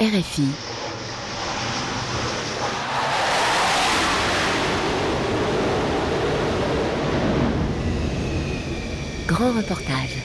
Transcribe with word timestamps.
RFI. 0.00 0.42
Grand 9.26 9.52
reportage. 9.52 10.16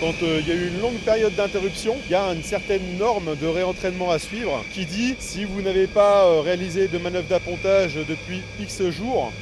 Quand 0.00 0.12
euh, 0.22 0.40
il 0.40 0.48
y 0.48 0.50
a 0.50 0.54
eu 0.54 0.66
une 0.66 0.80
longue 0.80 0.98
période 1.04 1.34
d'interruption, 1.36 1.96
il 2.06 2.10
y 2.10 2.14
a 2.16 2.32
une 2.32 2.42
certaine 2.42 2.98
norme 2.98 3.36
de 3.36 3.46
réentraînement 3.46 4.10
à 4.10 4.18
suivre 4.18 4.64
qui 4.72 4.84
dit 4.84 5.14
si 5.20 5.44
vous 5.44 5.62
n'avez 5.62 5.86
pas 5.86 6.24
euh, 6.24 6.40
réalisé 6.40 6.88
de 6.88 6.98
manœuvre 6.98 7.28
d'appontage 7.28 7.94
depuis 7.94 8.42
X 8.60 8.90
jours, 8.90 9.32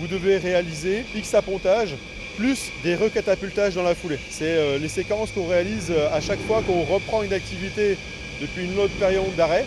vous 0.00 0.08
devez 0.08 0.38
réaliser 0.38 1.04
X 1.14 1.34
appontage 1.34 1.94
plus 2.38 2.70
des 2.84 2.94
recatapultages 2.94 3.74
dans 3.74 3.82
la 3.82 3.94
foulée. 3.94 4.18
C'est 4.30 4.56
euh, 4.56 4.78
les 4.78 4.88
séquences 4.88 5.32
qu'on 5.32 5.48
réalise 5.48 5.92
à 6.12 6.20
chaque 6.20 6.40
fois 6.46 6.62
qu'on 6.62 6.84
reprend 6.84 7.22
une 7.22 7.32
activité 7.32 7.98
depuis 8.40 8.64
une 8.64 8.78
autre 8.78 8.94
période 8.94 9.34
d'arrêt. 9.36 9.66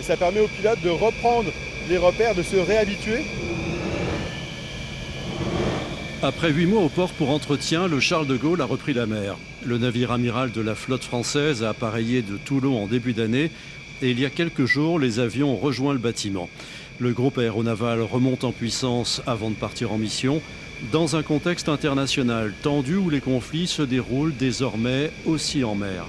Et 0.00 0.02
ça 0.02 0.16
permet 0.16 0.40
aux 0.40 0.48
pilotes 0.48 0.80
de 0.82 0.90
reprendre 0.90 1.50
les 1.88 1.98
repères, 1.98 2.34
de 2.34 2.42
se 2.42 2.56
réhabituer 2.56 3.24
après 6.24 6.50
huit 6.50 6.64
mois 6.64 6.80
au 6.80 6.88
port 6.88 7.12
pour 7.12 7.28
entretien, 7.28 7.86
le 7.86 8.00
Charles 8.00 8.26
de 8.26 8.38
Gaulle 8.38 8.62
a 8.62 8.64
repris 8.64 8.94
la 8.94 9.04
mer. 9.04 9.36
Le 9.62 9.76
navire 9.76 10.10
amiral 10.10 10.52
de 10.52 10.62
la 10.62 10.74
flotte 10.74 11.04
française 11.04 11.62
a 11.62 11.68
appareillé 11.68 12.22
de 12.22 12.38
Toulon 12.38 12.82
en 12.82 12.86
début 12.86 13.12
d'année 13.12 13.50
et 14.00 14.10
il 14.10 14.18
y 14.18 14.24
a 14.24 14.30
quelques 14.30 14.64
jours, 14.64 14.98
les 14.98 15.18
avions 15.18 15.52
ont 15.52 15.56
rejoint 15.56 15.92
le 15.92 15.98
bâtiment. 15.98 16.48
Le 16.98 17.12
groupe 17.12 17.36
aéronaval 17.36 18.00
remonte 18.00 18.44
en 18.44 18.52
puissance 18.52 19.20
avant 19.26 19.50
de 19.50 19.54
partir 19.54 19.92
en 19.92 19.98
mission 19.98 20.40
dans 20.92 21.16
un 21.16 21.22
contexte 21.22 21.68
international 21.68 22.52
tendu 22.62 22.96
où 22.96 23.10
les 23.10 23.20
conflits 23.20 23.66
se 23.66 23.82
déroulent 23.82 24.36
désormais 24.36 25.10
aussi 25.26 25.64
en 25.64 25.74
mer. 25.74 26.06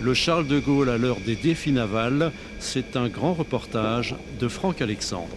Le 0.00 0.14
Charles 0.14 0.46
de 0.46 0.58
Gaulle 0.58 0.90
à 0.90 0.98
l'heure 0.98 1.20
des 1.24 1.36
défis 1.36 1.72
navals, 1.72 2.32
c'est 2.58 2.96
un 2.96 3.08
grand 3.08 3.32
reportage 3.32 4.14
de 4.38 4.48
Franck 4.48 4.82
Alexandre. 4.82 5.34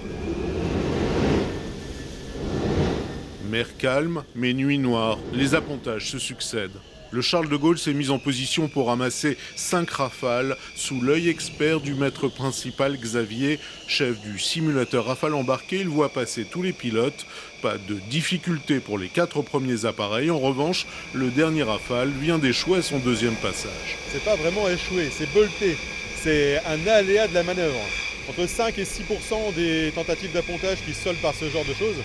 Mer 3.49 3.77
calme, 3.77 4.23
mais 4.35 4.53
nuit 4.53 4.77
noire, 4.77 5.17
les 5.33 5.55
appontages 5.55 6.11
se 6.11 6.19
succèdent. 6.19 6.79
Le 7.11 7.21
Charles 7.21 7.49
de 7.49 7.55
Gaulle 7.55 7.79
s'est 7.79 7.93
mis 7.93 8.11
en 8.11 8.19
position 8.19 8.67
pour 8.67 8.87
ramasser 8.87 9.35
cinq 9.55 9.89
rafales 9.89 10.55
sous 10.75 11.01
l'œil 11.01 11.27
expert 11.27 11.79
du 11.79 11.95
maître 11.95 12.27
principal 12.27 12.97
Xavier, 12.97 13.59
chef 13.87 14.19
du 14.21 14.37
simulateur 14.37 15.05
rafale 15.05 15.33
embarqué. 15.33 15.79
Il 15.79 15.87
voit 15.87 16.09
passer 16.09 16.45
tous 16.45 16.61
les 16.61 16.71
pilotes. 16.71 17.25
Pas 17.63 17.77
de 17.79 17.95
difficulté 18.11 18.79
pour 18.79 18.99
les 18.99 19.07
quatre 19.07 19.41
premiers 19.41 19.85
appareils. 19.85 20.29
En 20.29 20.37
revanche, 20.37 20.85
le 21.15 21.29
dernier 21.29 21.63
rafale 21.63 22.09
vient 22.09 22.37
d'échouer 22.37 22.77
à 22.77 22.81
son 22.83 22.99
deuxième 22.99 23.35
passage. 23.35 23.97
C'est 24.11 24.23
pas 24.23 24.35
vraiment 24.35 24.69
échoué, 24.69 25.09
c'est 25.11 25.31
bolté. 25.33 25.77
C'est 26.21 26.61
un 26.67 26.87
aléa 26.87 27.27
de 27.27 27.33
la 27.33 27.43
manœuvre. 27.43 27.79
Entre 28.29 28.47
5 28.47 28.77
et 28.77 28.83
6% 28.83 29.55
des 29.55 29.91
tentatives 29.95 30.31
d'appontage 30.31 30.77
qui 30.85 30.93
se 30.93 31.05
soldent 31.05 31.21
par 31.21 31.33
ce 31.33 31.49
genre 31.49 31.65
de 31.65 31.73
choses. 31.73 31.97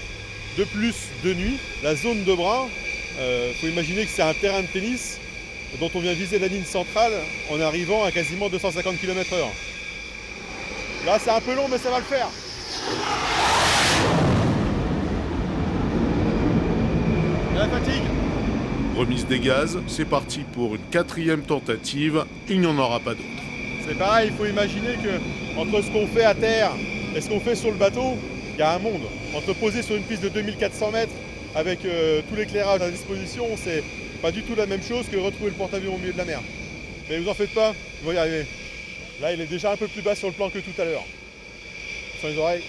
De 0.56 0.64
plus, 0.64 0.94
de 1.22 1.34
nuit, 1.34 1.58
la 1.82 1.94
zone 1.94 2.24
de 2.24 2.32
bras, 2.32 2.68
il 3.16 3.20
euh, 3.20 3.52
faut 3.54 3.68
imaginer 3.68 4.04
que 4.04 4.10
c'est 4.10 4.22
un 4.22 4.34
terrain 4.34 4.62
de 4.62 4.66
tennis 4.66 5.18
dont 5.78 5.90
on 5.94 6.00
vient 6.00 6.12
viser 6.12 6.38
la 6.38 6.48
ligne 6.48 6.64
centrale 6.64 7.12
en 7.50 7.60
arrivant 7.60 8.04
à 8.04 8.10
quasiment 8.10 8.48
250 8.48 8.98
km/h. 8.98 9.36
Là, 11.06 11.18
c'est 11.22 11.30
un 11.30 11.40
peu 11.40 11.54
long, 11.54 11.68
mais 11.70 11.78
ça 11.78 11.90
va 11.90 11.98
le 11.98 12.04
faire. 12.04 12.28
la 17.54 17.68
fatigue. 17.68 18.02
Remise 18.96 19.26
des 19.26 19.38
gaz, 19.38 19.78
c'est 19.86 20.04
parti 20.04 20.40
pour 20.52 20.74
une 20.74 20.82
quatrième 20.90 21.42
tentative. 21.42 22.24
Il 22.48 22.60
n'y 22.60 22.66
en 22.66 22.78
aura 22.78 23.00
pas 23.00 23.10
d'autre. 23.10 23.28
C'est 23.86 23.96
pareil, 23.96 24.30
il 24.32 24.36
faut 24.36 24.46
imaginer 24.46 24.94
que 24.94 25.60
entre 25.60 25.82
ce 25.82 25.90
qu'on 25.90 26.06
fait 26.06 26.24
à 26.24 26.34
terre 26.34 26.72
et 27.14 27.20
ce 27.20 27.28
qu'on 27.28 27.40
fait 27.40 27.54
sur 27.54 27.70
le 27.70 27.76
bateau, 27.76 28.16
il 28.54 28.60
y 28.60 28.62
a 28.62 28.74
un 28.74 28.78
monde. 28.78 29.02
Entre 29.34 29.52
poser 29.54 29.82
sur 29.82 29.94
une 29.94 30.02
piste 30.02 30.22
de 30.22 30.28
2400 30.28 30.90
mètres 30.90 31.12
avec 31.54 31.84
euh, 31.84 32.22
tout 32.28 32.34
l'éclairage 32.34 32.80
à 32.82 32.90
disposition, 32.90 33.46
c'est 33.56 33.82
pas 34.20 34.32
du 34.32 34.42
tout 34.42 34.54
la 34.54 34.66
même 34.66 34.82
chose 34.82 35.06
que 35.08 35.16
retrouver 35.16 35.50
le 35.50 35.56
porte-avions 35.56 35.94
au 35.94 35.98
milieu 35.98 36.12
de 36.12 36.18
la 36.18 36.24
mer. 36.24 36.40
Mais 37.08 37.18
vous 37.18 37.28
en 37.28 37.34
faites 37.34 37.54
pas, 37.54 37.74
vous 38.02 38.12
y 38.12 38.16
arriver. 38.16 38.46
Là, 39.20 39.32
il 39.32 39.40
est 39.40 39.46
déjà 39.46 39.72
un 39.72 39.76
peu 39.76 39.86
plus 39.86 40.02
bas 40.02 40.14
sur 40.14 40.28
le 40.28 40.34
plan 40.34 40.50
que 40.50 40.58
tout 40.58 40.80
à 40.80 40.84
l'heure. 40.84 41.04
Sur 42.18 42.28
les 42.28 42.38
oreilles. 42.38 42.62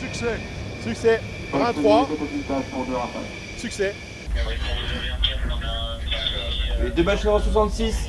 Succès 0.00 0.38
Succès 0.84 1.20
23 1.52 2.08
Succès 3.58 3.94
deux 6.96 7.02
bachelors 7.02 7.42
66. 7.42 8.08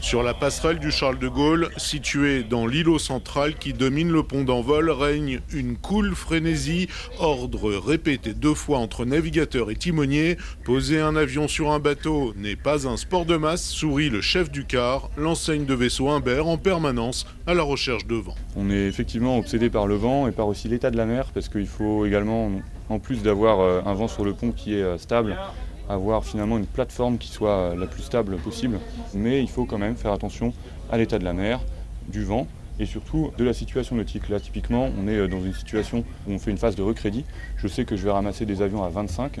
Sur 0.00 0.22
la 0.22 0.34
passerelle 0.34 0.78
du 0.78 0.90
Charles 0.90 1.18
de 1.18 1.28
Gaulle, 1.28 1.70
située 1.76 2.42
dans 2.42 2.66
l'îlot 2.66 2.98
central 2.98 3.54
qui 3.54 3.72
domine 3.72 4.10
le 4.10 4.22
pont 4.22 4.44
d'envol, 4.44 4.90
règne 4.90 5.40
une 5.52 5.76
cool 5.76 6.14
frénésie. 6.14 6.88
Ordre 7.18 7.72
répété 7.74 8.34
deux 8.34 8.54
fois 8.54 8.78
entre 8.78 9.04
navigateurs 9.04 9.70
et 9.70 9.76
timoniers. 9.76 10.36
Poser 10.64 11.00
un 11.00 11.16
avion 11.16 11.48
sur 11.48 11.70
un 11.70 11.78
bateau 11.78 12.34
n'est 12.36 12.56
pas 12.56 12.88
un 12.88 12.96
sport 12.96 13.24
de 13.24 13.36
masse, 13.36 13.64
sourit 13.64 14.10
le 14.10 14.20
chef 14.20 14.50
du 14.50 14.64
car, 14.64 15.10
l'enseigne 15.16 15.64
de 15.64 15.74
vaisseau 15.74 16.08
Humbert 16.08 16.46
en 16.46 16.58
permanence 16.58 17.26
à 17.46 17.54
la 17.54 17.62
recherche 17.62 18.06
de 18.06 18.16
vent. 18.16 18.34
On 18.56 18.70
est 18.70 18.86
effectivement 18.86 19.38
obsédé 19.38 19.70
par 19.70 19.86
le 19.86 19.96
vent 19.96 20.26
et 20.26 20.32
par 20.32 20.48
aussi 20.48 20.68
l'état 20.68 20.90
de 20.90 20.96
la 20.96 21.06
mer 21.06 21.26
parce 21.32 21.48
qu'il 21.48 21.66
faut 21.66 22.06
également, 22.06 22.50
en 22.88 22.98
plus 22.98 23.22
d'avoir 23.22 23.60
euh, 23.60 23.80
un 23.86 23.94
vent 23.94 24.08
sur 24.08 24.24
le 24.24 24.34
pont 24.34 24.52
qui 24.52 24.74
est 24.74 24.82
euh, 24.82 24.98
stable, 24.98 25.36
avoir 25.92 26.24
finalement 26.24 26.58
une 26.58 26.66
plateforme 26.66 27.18
qui 27.18 27.28
soit 27.28 27.74
la 27.74 27.86
plus 27.86 28.02
stable 28.02 28.36
possible. 28.36 28.78
Mais 29.14 29.40
il 29.40 29.48
faut 29.48 29.64
quand 29.64 29.78
même 29.78 29.96
faire 29.96 30.12
attention 30.12 30.52
à 30.90 30.98
l'état 30.98 31.18
de 31.18 31.24
la 31.24 31.32
mer, 31.32 31.60
du 32.08 32.24
vent 32.24 32.46
et 32.78 32.86
surtout 32.86 33.30
de 33.36 33.44
la 33.44 33.52
situation 33.52 33.96
nautique. 33.96 34.28
Là, 34.28 34.40
typiquement, 34.40 34.88
on 34.98 35.06
est 35.06 35.28
dans 35.28 35.42
une 35.42 35.54
situation 35.54 36.04
où 36.26 36.32
on 36.32 36.38
fait 36.38 36.50
une 36.50 36.58
phase 36.58 36.76
de 36.76 36.82
recrédit. 36.82 37.24
Je 37.56 37.68
sais 37.68 37.84
que 37.84 37.96
je 37.96 38.04
vais 38.04 38.10
ramasser 38.10 38.46
des 38.46 38.62
avions 38.62 38.82
à 38.82 38.88
25. 38.88 39.40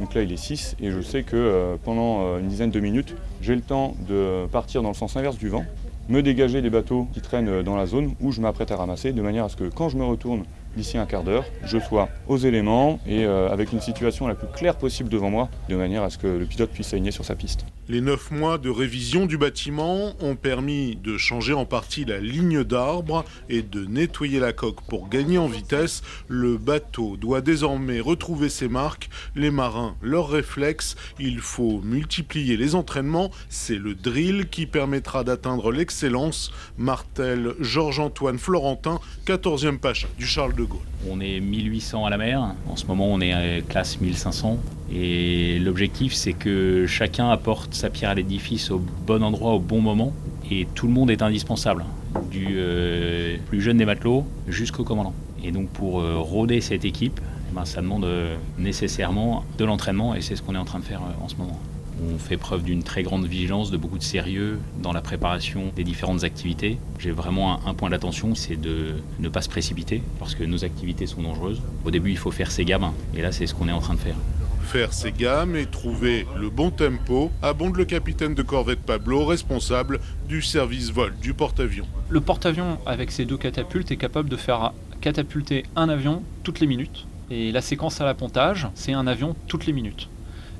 Donc 0.00 0.14
là, 0.14 0.22
il 0.22 0.32
est 0.32 0.36
6 0.36 0.76
et 0.80 0.90
je 0.90 1.00
sais 1.00 1.22
que 1.22 1.36
euh, 1.36 1.76
pendant 1.82 2.20
euh, 2.20 2.40
une 2.40 2.48
dizaine 2.48 2.70
de 2.70 2.80
minutes, 2.80 3.14
j'ai 3.40 3.54
le 3.54 3.62
temps 3.62 3.94
de 4.08 4.46
partir 4.52 4.82
dans 4.82 4.90
le 4.90 4.94
sens 4.94 5.16
inverse 5.16 5.38
du 5.38 5.48
vent, 5.48 5.64
me 6.08 6.22
dégager 6.22 6.60
des 6.60 6.68
bateaux 6.68 7.08
qui 7.14 7.20
traînent 7.22 7.48
euh, 7.48 7.62
dans 7.62 7.76
la 7.76 7.86
zone 7.86 8.14
où 8.20 8.30
je 8.30 8.40
m'apprête 8.40 8.70
à 8.70 8.76
ramasser, 8.76 9.12
de 9.12 9.22
manière 9.22 9.44
à 9.44 9.48
ce 9.48 9.56
que 9.56 9.64
quand 9.64 9.88
je 9.88 9.96
me 9.96 10.04
retourne 10.04 10.44
d'ici 10.76 10.98
un 10.98 11.06
quart 11.06 11.24
d'heure, 11.24 11.44
je 11.64 11.78
sois 11.78 12.08
aux 12.28 12.36
éléments 12.36 13.00
et 13.06 13.24
euh, 13.24 13.50
avec 13.50 13.72
une 13.72 13.80
situation 13.80 14.26
la 14.26 14.34
plus 14.34 14.48
claire 14.48 14.76
possible 14.76 15.08
devant 15.08 15.30
moi, 15.30 15.48
de 15.68 15.76
manière 15.76 16.02
à 16.02 16.10
ce 16.10 16.18
que 16.18 16.26
le 16.26 16.44
pilote 16.44 16.70
puisse 16.70 16.88
s'aligner 16.88 17.10
sur 17.10 17.24
sa 17.24 17.34
piste. 17.34 17.64
Les 17.88 18.00
neuf 18.00 18.32
mois 18.32 18.58
de 18.58 18.68
révision 18.68 19.26
du 19.26 19.38
bâtiment 19.38 20.12
ont 20.20 20.34
permis 20.34 20.96
de 20.96 21.16
changer 21.16 21.52
en 21.52 21.64
partie 21.64 22.04
la 22.04 22.18
ligne 22.18 22.64
d'arbre 22.64 23.24
et 23.48 23.62
de 23.62 23.84
nettoyer 23.86 24.40
la 24.40 24.52
coque 24.52 24.80
pour 24.88 25.08
gagner 25.08 25.38
en 25.38 25.46
vitesse. 25.46 26.02
Le 26.26 26.58
bateau 26.58 27.16
doit 27.16 27.40
désormais 27.40 28.00
retrouver 28.00 28.48
ses 28.48 28.68
marques, 28.68 29.08
les 29.36 29.52
marins 29.52 29.94
leurs 30.02 30.28
réflexes. 30.28 30.96
Il 31.20 31.38
faut 31.38 31.80
multiplier 31.84 32.56
les 32.56 32.74
entraînements. 32.74 33.30
C'est 33.48 33.78
le 33.78 33.94
drill 33.94 34.48
qui 34.48 34.66
permettra 34.66 35.22
d'atteindre 35.22 35.70
l'excellence. 35.70 36.50
Martel 36.76 37.54
Georges-Antoine 37.60 38.38
Florentin, 38.38 38.98
14e 39.26 39.78
pacha 39.78 40.08
du 40.18 40.26
Charles 40.26 40.54
de 40.54 40.65
on 41.10 41.20
est 41.20 41.40
1800 41.40 42.04
à 42.04 42.10
la 42.10 42.18
mer, 42.18 42.54
en 42.68 42.76
ce 42.76 42.86
moment 42.86 43.06
on 43.06 43.20
est 43.20 43.32
à 43.32 43.60
classe 43.60 44.00
1500 44.00 44.58
et 44.92 45.58
l'objectif 45.58 46.14
c'est 46.14 46.32
que 46.32 46.86
chacun 46.86 47.28
apporte 47.30 47.74
sa 47.74 47.90
pierre 47.90 48.10
à 48.10 48.14
l'édifice 48.14 48.70
au 48.70 48.80
bon 49.06 49.22
endroit 49.22 49.52
au 49.52 49.60
bon 49.60 49.80
moment. 49.80 50.12
Et 50.50 50.66
tout 50.74 50.86
le 50.86 50.92
monde 50.92 51.10
est 51.10 51.22
indispensable, 51.22 51.84
du 52.30 52.46
euh, 52.52 53.36
plus 53.48 53.60
jeune 53.60 53.78
des 53.78 53.84
matelots 53.84 54.24
jusqu'au 54.46 54.84
commandant. 54.84 55.12
Et 55.42 55.50
donc 55.50 55.68
pour 55.70 56.00
euh, 56.00 56.18
rôder 56.18 56.60
cette 56.60 56.84
équipe, 56.84 57.20
eh 57.50 57.54
ben, 57.54 57.64
ça 57.64 57.80
demande 57.82 58.04
euh, 58.04 58.36
nécessairement 58.56 59.44
de 59.58 59.64
l'entraînement. 59.64 60.14
Et 60.14 60.20
c'est 60.20 60.36
ce 60.36 60.42
qu'on 60.42 60.54
est 60.54 60.58
en 60.58 60.64
train 60.64 60.78
de 60.78 60.84
faire 60.84 61.00
en 61.20 61.28
ce 61.28 61.34
moment. 61.34 61.58
On 62.02 62.18
fait 62.18 62.36
preuve 62.36 62.62
d'une 62.62 62.82
très 62.82 63.02
grande 63.02 63.26
vigilance, 63.26 63.70
de 63.70 63.76
beaucoup 63.76 63.98
de 63.98 64.02
sérieux 64.02 64.58
dans 64.82 64.92
la 64.92 65.00
préparation 65.00 65.72
des 65.74 65.84
différentes 65.84 66.24
activités. 66.24 66.78
J'ai 66.98 67.10
vraiment 67.10 67.66
un, 67.66 67.74
point 67.74 67.90
d'attention, 67.90 68.34
c'est 68.34 68.56
de 68.56 68.96
ne 69.18 69.28
pas 69.28 69.40
se 69.40 69.48
précipiter 69.48 70.02
parce 70.18 70.34
que 70.34 70.44
nos 70.44 70.64
activités 70.64 71.06
sont 71.06 71.22
dangereuses. 71.22 71.62
Au 71.84 71.90
début, 71.90 72.10
il 72.10 72.18
faut 72.18 72.30
faire 72.30 72.50
ses 72.50 72.64
gammes 72.64 72.92
et 73.14 73.22
là, 73.22 73.32
c'est 73.32 73.46
ce 73.46 73.54
qu'on 73.54 73.68
est 73.68 73.72
en 73.72 73.80
train 73.80 73.94
de 73.94 74.00
faire. 74.00 74.16
Faire 74.64 74.92
ses 74.92 75.12
gammes 75.12 75.56
et 75.56 75.66
trouver 75.66 76.26
le 76.36 76.50
bon 76.50 76.70
tempo, 76.70 77.30
abonde 77.40 77.76
le 77.76 77.84
capitaine 77.84 78.34
de 78.34 78.42
corvette 78.42 78.80
Pablo, 78.80 79.24
responsable 79.24 80.00
du 80.28 80.42
service 80.42 80.90
vol 80.90 81.14
du 81.22 81.34
porte-avions. 81.34 81.86
Le 82.08 82.20
porte-avions, 82.20 82.78
avec 82.84 83.10
ses 83.10 83.24
deux 83.24 83.38
catapultes, 83.38 83.90
est 83.90 83.96
capable 83.96 84.28
de 84.28 84.36
faire 84.36 84.72
catapulter 85.00 85.64
un 85.76 85.88
avion 85.88 86.22
toutes 86.42 86.60
les 86.60 86.66
minutes. 86.66 87.06
Et 87.30 87.52
la 87.52 87.60
séquence 87.60 88.00
à 88.00 88.04
l'appontage, 88.04 88.68
c'est 88.74 88.92
un 88.92 89.06
avion 89.06 89.34
toutes 89.46 89.66
les 89.66 89.72
minutes. 89.72 90.08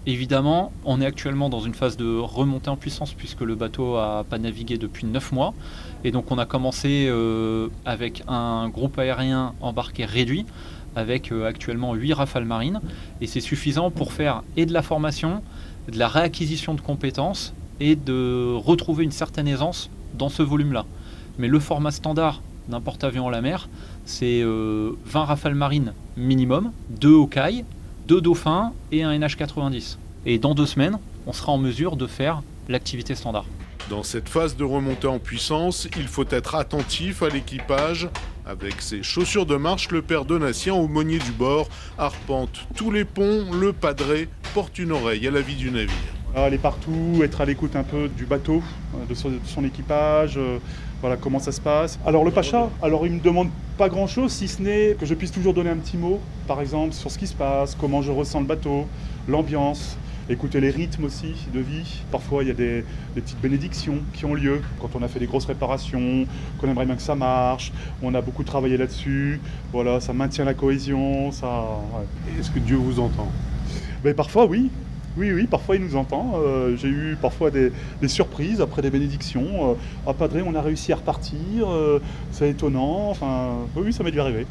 Évidemment, 0.08 0.70
on 0.84 1.00
est 1.00 1.06
actuellement 1.06 1.48
dans 1.48 1.58
une 1.58 1.74
phase 1.74 1.96
de 1.96 2.16
remontée 2.16 2.70
en 2.70 2.76
puissance 2.76 3.12
puisque 3.12 3.40
le 3.40 3.56
bateau 3.56 3.96
a 3.96 4.24
pas 4.28 4.38
navigué 4.38 4.78
depuis 4.78 5.04
9 5.04 5.32
mois. 5.32 5.52
Et 6.04 6.12
donc 6.12 6.30
on 6.30 6.38
a 6.38 6.46
commencé 6.46 7.06
euh, 7.08 7.68
avec 7.84 8.22
un 8.28 8.68
groupe 8.68 8.98
aérien 9.00 9.54
embarqué 9.60 10.04
réduit 10.04 10.46
avec 10.94 11.32
euh, 11.32 11.46
actuellement 11.46 11.94
8 11.94 12.12
rafales 12.14 12.44
marines, 12.44 12.80
et 13.20 13.26
c'est 13.26 13.40
suffisant 13.40 13.90
pour 13.90 14.12
faire 14.12 14.42
et 14.56 14.64
de 14.64 14.72
la 14.72 14.80
formation, 14.80 15.42
de 15.92 15.98
la 15.98 16.08
réacquisition 16.08 16.72
de 16.74 16.80
compétences, 16.80 17.52
et 17.80 17.96
de 17.96 18.54
retrouver 18.54 19.04
une 19.04 19.10
certaine 19.10 19.46
aisance 19.46 19.90
dans 20.14 20.30
ce 20.30 20.42
volume-là. 20.42 20.86
Mais 21.38 21.48
le 21.48 21.60
format 21.60 21.90
standard 21.90 22.40
d'un 22.68 22.80
porte-avions 22.80 23.28
à 23.28 23.30
la 23.30 23.42
mer, 23.42 23.68
c'est 24.06 24.42
20 24.42 25.24
rafales 25.24 25.54
marines 25.54 25.92
minimum, 26.16 26.72
2 26.98 27.14
Hawkeye, 27.14 27.64
2 28.06 28.20
Dauphins 28.20 28.72
et 28.92 29.02
un 29.02 29.18
NH90. 29.18 29.96
Et 30.26 30.38
dans 30.38 30.54
deux 30.54 30.66
semaines, 30.66 30.98
on 31.26 31.32
sera 31.32 31.50
en 31.50 31.58
mesure 31.58 31.96
de 31.96 32.06
faire 32.06 32.40
l'activité 32.68 33.16
standard. 33.16 33.46
Dans 33.90 34.04
cette 34.04 34.28
phase 34.28 34.56
de 34.56 34.62
remontée 34.62 35.08
en 35.08 35.18
puissance, 35.18 35.88
il 35.96 36.06
faut 36.06 36.24
être 36.30 36.54
attentif 36.54 37.24
à 37.24 37.28
l'équipage. 37.28 38.08
Avec 38.46 38.80
ses 38.80 39.02
chaussures 39.02 39.44
de 39.44 39.56
marche, 39.56 39.90
le 39.90 40.02
père 40.02 40.24
Donatien, 40.24 40.74
aumônier 40.74 41.18
du 41.18 41.32
bord, 41.32 41.68
arpente 41.98 42.68
tous 42.76 42.92
les 42.92 43.04
ponts, 43.04 43.44
le 43.52 43.72
padré, 43.72 44.28
porte 44.54 44.78
une 44.78 44.92
oreille 44.92 45.26
à 45.26 45.32
la 45.32 45.40
vie 45.40 45.56
du 45.56 45.72
navire. 45.72 45.90
Aller 46.36 46.58
partout, 46.58 47.22
être 47.24 47.40
à 47.40 47.44
l'écoute 47.44 47.74
un 47.74 47.82
peu 47.82 48.08
du 48.08 48.24
bateau, 48.24 48.62
euh, 48.94 49.06
de 49.08 49.14
son, 49.14 49.64
équipage, 49.64 50.36
euh, 50.36 50.58
voilà 51.00 51.16
comment 51.16 51.40
ça 51.40 51.50
se 51.50 51.60
passe. 51.60 51.98
Alors 52.06 52.24
le 52.24 52.30
Pacha, 52.30 52.70
alors 52.82 53.04
il 53.04 53.14
me 53.14 53.20
demande 53.20 53.48
pas 53.76 53.88
grand 53.90 54.06
chose 54.06 54.32
si 54.32 54.48
ce 54.48 54.62
n'est 54.62 54.96
que 54.98 55.04
je 55.04 55.14
puisse 55.14 55.32
toujours 55.32 55.52
donner 55.52 55.70
un 55.70 55.76
petit 55.76 55.98
mot, 55.98 56.20
par 56.46 56.60
exemple 56.60 56.94
sur 56.94 57.10
ce 57.10 57.18
qui 57.18 57.26
se 57.26 57.34
passe, 57.34 57.74
comment 57.74 58.00
je 58.00 58.10
ressens 58.10 58.40
le 58.40 58.46
bateau, 58.46 58.86
l'ambiance, 59.28 59.98
écouter 60.30 60.60
les 60.60 60.70
rythmes 60.70 61.04
aussi 61.04 61.34
de 61.52 61.60
vie. 61.60 62.02
Parfois, 62.10 62.42
il 62.42 62.48
y 62.48 62.50
a 62.50 62.54
des, 62.54 62.84
petites 63.14 63.40
bénédictions 63.40 63.98
qui 64.14 64.24
ont 64.24 64.34
lieu 64.34 64.62
quand 64.80 64.88
on 64.94 65.02
a 65.02 65.08
fait 65.08 65.20
des 65.20 65.26
grosses 65.26 65.44
réparations, 65.44 66.26
qu'on 66.58 66.68
aimerait 66.68 66.86
bien 66.86 66.96
que 66.96 67.02
ça 67.02 67.14
marche. 67.14 67.72
On 68.02 68.14
a 68.14 68.20
beaucoup 68.22 68.44
travaillé 68.44 68.76
là-dessus. 68.76 69.40
Voilà, 69.72 70.00
ça 70.00 70.12
maintient 70.12 70.44
la 70.44 70.54
cohésion. 70.54 71.30
Ça, 71.30 71.64
Est-ce 72.38 72.50
que 72.50 72.58
Dieu 72.58 72.76
vous 72.76 72.98
entend? 72.98 73.30
Mais 74.04 74.14
parfois, 74.14 74.46
oui. 74.46 74.70
Oui, 75.16 75.32
oui, 75.32 75.46
parfois 75.46 75.76
il 75.76 75.82
nous 75.82 75.96
entend. 75.96 76.34
Euh, 76.36 76.76
j'ai 76.76 76.88
eu 76.88 77.16
parfois 77.20 77.50
des, 77.50 77.72
surprises 78.06 78.60
après 78.60 78.82
des 78.82 78.90
bénédictions. 78.90 79.72
Euh, 79.72 80.10
à 80.10 80.12
Padré, 80.12 80.42
on 80.42 80.54
a 80.54 80.60
réussi 80.60 80.92
à 80.92 80.96
repartir. 80.96 81.70
Euh, 81.70 82.00
c'est 82.32 82.50
étonnant. 82.50 83.08
Enfin, 83.10 83.54
oui, 83.76 83.92
ça 83.92 84.04
m'est 84.04 84.10
dû 84.10 84.20
arriver. 84.20 84.46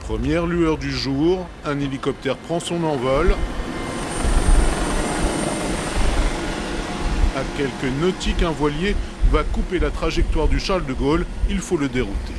Première 0.00 0.46
lueur 0.46 0.76
du 0.76 0.90
jour, 0.90 1.46
un 1.64 1.78
hélicoptère 1.78 2.36
prend 2.36 2.58
son 2.58 2.82
envol. 2.82 3.34
À 7.36 7.42
quelques 7.56 8.00
nautiques, 8.00 8.42
un 8.42 8.50
voilier 8.50 8.96
va 9.30 9.44
couper 9.44 9.78
la 9.78 9.90
trajectoire 9.90 10.48
du 10.48 10.58
Charles 10.58 10.84
de 10.84 10.92
Gaulle. 10.92 11.24
Il 11.48 11.60
faut 11.60 11.76
le 11.76 11.88
dérouter. 11.88 12.34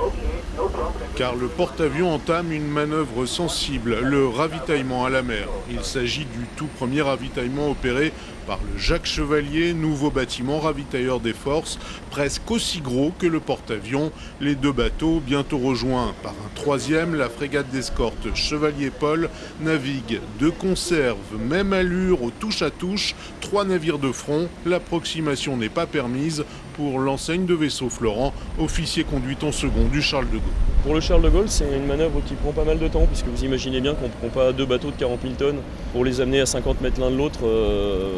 Okay, 0.00 0.46
no 0.52 0.70
problem. 0.70 1.09
Car 1.16 1.34
le 1.34 1.48
porte-avions 1.48 2.14
entame 2.14 2.52
une 2.52 2.68
manœuvre 2.68 3.26
sensible, 3.26 3.98
le 4.02 4.26
ravitaillement 4.26 5.04
à 5.04 5.10
la 5.10 5.22
mer. 5.22 5.48
Il 5.70 5.84
s'agit 5.84 6.24
du 6.24 6.46
tout 6.56 6.68
premier 6.78 7.02
ravitaillement 7.02 7.70
opéré 7.70 8.12
par 8.46 8.58
le 8.72 8.78
Jacques 8.78 9.06
Chevalier, 9.06 9.74
nouveau 9.74 10.10
bâtiment 10.10 10.60
ravitailleur 10.60 11.20
des 11.20 11.34
forces, 11.34 11.78
presque 12.10 12.50
aussi 12.50 12.80
gros 12.80 13.12
que 13.18 13.26
le 13.26 13.38
porte-avions. 13.38 14.12
Les 14.40 14.54
deux 14.54 14.72
bateaux, 14.72 15.20
bientôt 15.24 15.58
rejoints 15.58 16.14
par 16.22 16.32
un 16.32 16.50
troisième, 16.54 17.14
la 17.14 17.28
frégate 17.28 17.70
d'escorte 17.70 18.34
Chevalier 18.34 18.90
Paul, 18.90 19.28
naviguent 19.60 20.20
de 20.40 20.48
conserve, 20.48 21.18
même 21.38 21.72
allure, 21.72 22.22
au 22.22 22.30
touche-à-touche, 22.30 23.14
trois 23.40 23.64
navires 23.64 23.98
de 23.98 24.10
front. 24.10 24.48
L'approximation 24.64 25.56
n'est 25.56 25.68
pas 25.68 25.86
permise 25.86 26.44
pour 26.76 26.98
l'enseigne 26.98 27.44
de 27.44 27.54
vaisseau 27.54 27.90
Florent, 27.90 28.32
officier 28.58 29.04
conduitant 29.04 29.52
second 29.52 29.86
du 29.86 30.00
Charles 30.00 30.30
de 30.30 30.38
Gaulle. 30.38 30.92
Charles 31.10 31.22
de 31.22 31.28
Gaulle, 31.28 31.48
c'est 31.48 31.64
une 31.64 31.86
manœuvre 31.86 32.20
qui 32.24 32.34
prend 32.34 32.52
pas 32.52 32.62
mal 32.62 32.78
de 32.78 32.86
temps, 32.86 33.04
puisque 33.04 33.26
vous 33.26 33.44
imaginez 33.44 33.80
bien 33.80 33.94
qu'on 33.94 34.04
ne 34.04 34.12
prend 34.12 34.28
pas 34.28 34.52
deux 34.52 34.64
bateaux 34.64 34.92
de 34.92 34.96
40 34.96 35.22
000 35.22 35.34
tonnes 35.34 35.58
pour 35.92 36.04
les 36.04 36.20
amener 36.20 36.40
à 36.40 36.46
50 36.46 36.80
mètres 36.82 37.00
l'un 37.00 37.10
de 37.10 37.16
l'autre 37.16 37.40
euh, 37.42 38.12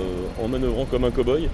en 0.45 0.47
manœuvrant 0.47 0.85
comme 0.85 1.05
un 1.05 1.11
cow-boy. 1.11 1.49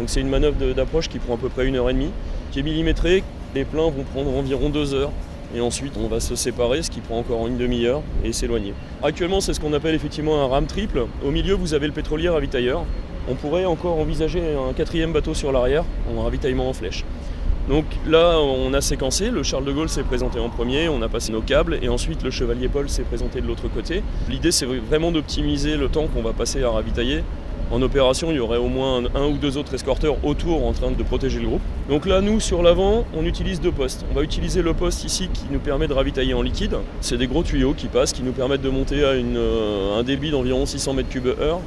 Donc 0.00 0.08
c'est 0.10 0.20
une 0.20 0.28
manœuvre 0.28 0.56
d'approche 0.74 1.08
qui 1.08 1.20
prend 1.20 1.34
à 1.34 1.36
peu 1.36 1.48
près 1.48 1.64
une 1.68 1.76
heure 1.76 1.88
et 1.90 1.92
demie, 1.92 2.10
qui 2.50 2.58
est 2.58 2.62
millimétrée. 2.64 3.22
Les 3.54 3.64
pleins 3.64 3.88
vont 3.88 4.02
prendre 4.02 4.36
environ 4.36 4.68
deux 4.68 4.92
heures. 4.92 5.12
Et 5.54 5.60
ensuite, 5.60 5.92
on 5.96 6.08
va 6.08 6.18
se 6.18 6.34
séparer, 6.34 6.82
ce 6.82 6.90
qui 6.90 6.98
prend 6.98 7.20
encore 7.20 7.46
une 7.46 7.56
demi-heure, 7.56 8.02
et 8.24 8.32
s'éloigner. 8.32 8.74
Actuellement, 9.00 9.40
c'est 9.40 9.54
ce 9.54 9.60
qu'on 9.60 9.72
appelle 9.72 9.94
effectivement 9.94 10.42
un 10.42 10.48
rame 10.48 10.66
triple. 10.66 11.06
Au 11.24 11.30
milieu, 11.30 11.54
vous 11.54 11.72
avez 11.72 11.86
le 11.86 11.92
pétrolier 11.92 12.30
ravitailleur. 12.30 12.84
On 13.28 13.36
pourrait 13.36 13.64
encore 13.64 13.96
envisager 13.96 14.42
un 14.56 14.72
quatrième 14.72 15.12
bateau 15.12 15.34
sur 15.34 15.52
l'arrière, 15.52 15.84
en 16.12 16.20
ravitaillement 16.24 16.68
en 16.68 16.72
flèche. 16.72 17.04
Donc 17.70 17.84
là, 18.04 18.40
on 18.40 18.74
a 18.74 18.80
séquencé, 18.80 19.30
le 19.30 19.44
Charles 19.44 19.64
de 19.64 19.70
Gaulle 19.70 19.88
s'est 19.88 20.02
présenté 20.02 20.40
en 20.40 20.48
premier, 20.48 20.88
on 20.88 21.02
a 21.02 21.08
passé 21.08 21.30
nos 21.30 21.40
câbles, 21.40 21.78
et 21.80 21.88
ensuite 21.88 22.24
le 22.24 22.32
Chevalier 22.32 22.66
Paul 22.66 22.88
s'est 22.88 23.04
présenté 23.04 23.40
de 23.40 23.46
l'autre 23.46 23.68
côté. 23.68 24.02
L'idée, 24.28 24.50
c'est 24.50 24.66
vraiment 24.66 25.12
d'optimiser 25.12 25.76
le 25.76 25.88
temps 25.88 26.08
qu'on 26.08 26.20
va 26.20 26.32
passer 26.32 26.64
à 26.64 26.70
ravitailler 26.70 27.22
en 27.70 27.82
opération, 27.82 28.30
il 28.30 28.36
y 28.36 28.40
aurait 28.40 28.58
au 28.58 28.68
moins 28.68 29.02
un, 29.14 29.26
ou 29.26 29.36
deux 29.36 29.56
autres 29.56 29.74
escorteurs 29.74 30.16
autour 30.24 30.66
en 30.66 30.72
train 30.72 30.90
de 30.90 31.02
protéger 31.02 31.38
le 31.38 31.46
groupe. 31.46 31.62
Donc 31.88 32.06
là, 32.06 32.20
nous, 32.20 32.40
sur 32.40 32.62
l'avant, 32.62 33.04
on 33.16 33.24
utilise 33.24 33.60
deux 33.60 33.70
postes. 33.72 34.04
On 34.10 34.14
va 34.14 34.22
utiliser 34.22 34.62
le 34.62 34.74
poste 34.74 35.04
ici 35.04 35.28
qui 35.32 35.44
nous 35.50 35.60
permet 35.60 35.86
de 35.86 35.92
ravitailler 35.92 36.34
en 36.34 36.42
liquide. 36.42 36.76
C'est 37.00 37.16
des 37.16 37.26
gros 37.26 37.42
tuyaux 37.42 37.74
qui 37.74 37.86
passent, 37.86 38.12
qui 38.12 38.22
nous 38.22 38.32
permettent 38.32 38.62
de 38.62 38.70
monter 38.70 39.04
à 39.04 39.08
euh, 39.08 39.98
un 39.98 40.02
débit 40.02 40.30
d'environ 40.30 40.66
600 40.66 40.96
m3 40.96 41.40
heure. 41.40 41.60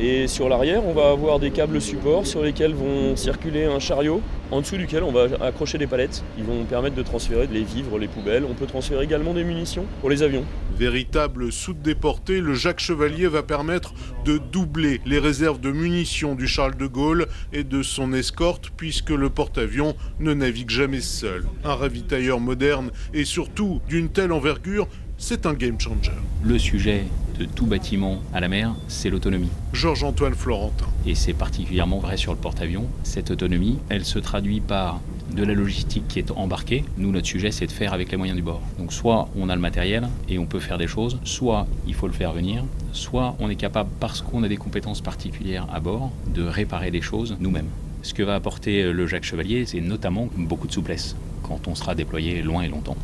Et 0.00 0.26
sur 0.28 0.48
l'arrière, 0.48 0.86
on 0.86 0.92
va 0.92 1.10
avoir 1.10 1.38
des 1.38 1.50
câbles 1.50 1.80
supports 1.80 2.26
sur 2.26 2.42
lesquels 2.42 2.72
vont 2.72 3.16
circuler 3.16 3.64
un 3.64 3.78
chariot 3.78 4.20
en 4.50 4.60
dessous 4.60 4.76
duquel 4.76 5.02
on 5.04 5.12
va 5.12 5.26
accrocher 5.40 5.78
des 5.78 5.86
palettes 5.86 6.24
qui 6.36 6.42
vont 6.42 6.64
permettre 6.64 6.96
de 6.96 7.02
transférer 7.02 7.46
les 7.46 7.62
vivres, 7.62 7.98
les 7.98 8.08
poubelles. 8.08 8.44
On 8.50 8.54
peut 8.54 8.66
transférer 8.66 9.04
également 9.04 9.32
des 9.32 9.44
munitions 9.44 9.84
pour 10.00 10.10
les 10.10 10.22
avions. 10.22 10.44
Véritable 10.80 11.52
soude 11.52 11.82
déportée, 11.82 12.40
le 12.40 12.54
Jacques 12.54 12.80
Chevalier 12.80 13.26
va 13.26 13.42
permettre 13.42 13.92
de 14.24 14.38
doubler 14.38 15.02
les 15.04 15.18
réserves 15.18 15.60
de 15.60 15.70
munitions 15.70 16.34
du 16.34 16.48
Charles 16.48 16.78
de 16.78 16.86
Gaulle 16.86 17.26
et 17.52 17.64
de 17.64 17.82
son 17.82 18.14
escorte 18.14 18.70
puisque 18.74 19.10
le 19.10 19.28
porte-avions 19.28 19.94
ne 20.20 20.32
navigue 20.32 20.70
jamais 20.70 21.02
seul. 21.02 21.44
Un 21.64 21.74
ravitailleur 21.74 22.40
moderne 22.40 22.92
et 23.12 23.26
surtout 23.26 23.82
d'une 23.90 24.08
telle 24.08 24.32
envergure 24.32 24.88
c'est 25.18 25.44
un 25.44 25.52
game 25.52 25.78
changer. 25.78 26.12
Le 26.42 26.58
sujet 26.58 27.04
de 27.38 27.44
tout 27.44 27.66
bâtiment 27.66 28.22
à 28.32 28.40
la 28.40 28.48
mer, 28.48 28.74
c'est 28.88 29.10
l'autonomie. 29.10 29.50
Georges-Antoine 29.74 30.34
Florentin. 30.34 30.86
Et 31.06 31.14
c'est 31.14 31.34
particulièrement 31.34 31.98
vrai 31.98 32.16
sur 32.16 32.32
le 32.32 32.38
porte-avions. 32.38 32.88
Cette 33.02 33.30
autonomie, 33.30 33.78
elle 33.90 34.06
se 34.06 34.18
traduit 34.18 34.60
par 34.60 35.00
de 35.34 35.44
la 35.44 35.54
logistique 35.54 36.08
qui 36.08 36.18
est 36.18 36.30
embarquée. 36.30 36.84
Nous, 36.98 37.10
notre 37.10 37.26
sujet, 37.26 37.50
c'est 37.50 37.66
de 37.66 37.72
faire 37.72 37.92
avec 37.92 38.10
les 38.10 38.16
moyens 38.16 38.36
du 38.36 38.42
bord. 38.42 38.62
Donc 38.78 38.92
soit 38.92 39.28
on 39.36 39.48
a 39.48 39.54
le 39.54 39.60
matériel 39.60 40.08
et 40.28 40.38
on 40.38 40.46
peut 40.46 40.60
faire 40.60 40.78
des 40.78 40.86
choses, 40.86 41.18
soit 41.24 41.66
il 41.86 41.94
faut 41.94 42.06
le 42.06 42.12
faire 42.12 42.32
venir, 42.32 42.64
soit 42.92 43.36
on 43.38 43.48
est 43.48 43.56
capable, 43.56 43.90
parce 44.00 44.22
qu'on 44.22 44.42
a 44.42 44.48
des 44.48 44.56
compétences 44.56 45.00
particulières 45.00 45.66
à 45.72 45.80
bord, 45.80 46.10
de 46.34 46.42
réparer 46.42 46.90
des 46.90 47.00
choses 47.00 47.36
nous-mêmes. 47.40 47.68
Ce 48.02 48.14
que 48.14 48.22
va 48.22 48.34
apporter 48.34 48.92
le 48.92 49.06
Jacques 49.06 49.24
Chevalier, 49.24 49.66
c'est 49.66 49.80
notamment 49.80 50.28
beaucoup 50.36 50.66
de 50.66 50.72
souplesse 50.72 51.16
quand 51.42 51.68
on 51.68 51.74
sera 51.74 51.94
déployé 51.94 52.42
loin 52.42 52.62
et 52.62 52.68
longtemps. 52.68 52.96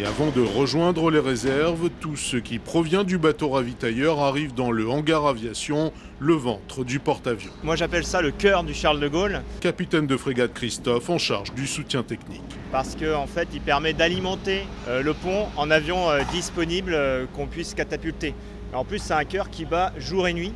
Et 0.00 0.06
avant 0.06 0.30
de 0.30 0.40
rejoindre 0.40 1.10
les 1.10 1.18
réserves, 1.18 1.90
tout 2.00 2.16
ce 2.16 2.38
qui 2.38 2.58
provient 2.58 3.04
du 3.04 3.18
bateau 3.18 3.50
ravitailleur 3.50 4.20
arrive 4.20 4.54
dans 4.54 4.70
le 4.70 4.88
hangar 4.88 5.26
aviation, 5.26 5.92
le 6.18 6.32
ventre 6.32 6.84
du 6.84 7.00
porte-avions. 7.00 7.50
Moi 7.62 7.76
j'appelle 7.76 8.06
ça 8.06 8.22
le 8.22 8.30
cœur 8.30 8.64
du 8.64 8.72
Charles 8.72 8.98
de 8.98 9.08
Gaulle. 9.08 9.42
Capitaine 9.60 10.06
de 10.06 10.16
frégate 10.16 10.54
Christophe 10.54 11.10
en 11.10 11.18
charge 11.18 11.52
du 11.52 11.66
soutien 11.66 12.02
technique. 12.02 12.40
Parce 12.72 12.96
qu'en 12.96 13.24
en 13.24 13.26
fait 13.26 13.48
il 13.52 13.60
permet 13.60 13.92
d'alimenter 13.92 14.62
euh, 14.88 15.02
le 15.02 15.12
pont 15.12 15.48
en 15.58 15.70
avion 15.70 16.08
euh, 16.08 16.22
disponible 16.32 16.94
euh, 16.94 17.26
qu'on 17.36 17.46
puisse 17.46 17.74
catapulter. 17.74 18.34
En 18.72 18.86
plus 18.86 19.00
c'est 19.00 19.12
un 19.12 19.24
cœur 19.24 19.50
qui 19.50 19.66
bat 19.66 19.92
jour 19.98 20.26
et 20.26 20.32
nuit. 20.32 20.54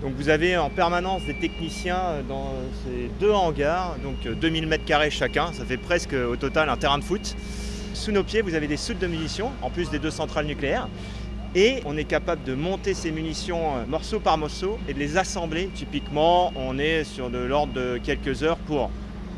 Donc 0.00 0.14
vous 0.16 0.30
avez 0.30 0.56
en 0.56 0.70
permanence 0.70 1.22
des 1.26 1.38
techniciens 1.38 2.22
dans 2.26 2.54
ces 2.84 3.10
deux 3.20 3.32
hangars, 3.32 3.96
donc 4.02 4.26
2000 4.26 4.66
m2 4.66 5.10
chacun, 5.10 5.52
ça 5.52 5.66
fait 5.66 5.76
presque 5.76 6.14
au 6.14 6.36
total 6.36 6.70
un 6.70 6.76
terrain 6.78 6.98
de 6.98 7.04
foot. 7.04 7.34
Sous 7.96 8.12
nos 8.12 8.22
pieds, 8.22 8.42
vous 8.42 8.54
avez 8.54 8.68
des 8.68 8.76
soutes 8.76 8.98
de 8.98 9.06
munitions, 9.06 9.50
en 9.62 9.70
plus 9.70 9.88
des 9.88 9.98
deux 9.98 10.10
centrales 10.10 10.44
nucléaires. 10.44 10.86
Et 11.54 11.80
on 11.86 11.96
est 11.96 12.04
capable 12.04 12.44
de 12.44 12.52
monter 12.52 12.92
ces 12.92 13.10
munitions 13.10 13.78
euh, 13.78 13.86
morceau 13.88 14.20
par 14.20 14.36
morceau 14.36 14.78
et 14.86 14.92
de 14.92 14.98
les 14.98 15.16
assembler. 15.16 15.70
Typiquement, 15.74 16.52
on 16.56 16.78
est 16.78 17.04
sur 17.04 17.30
de 17.30 17.38
l'ordre 17.38 17.72
de 17.72 17.98
quelques 18.04 18.42
heures 18.42 18.58
pour 18.58 18.90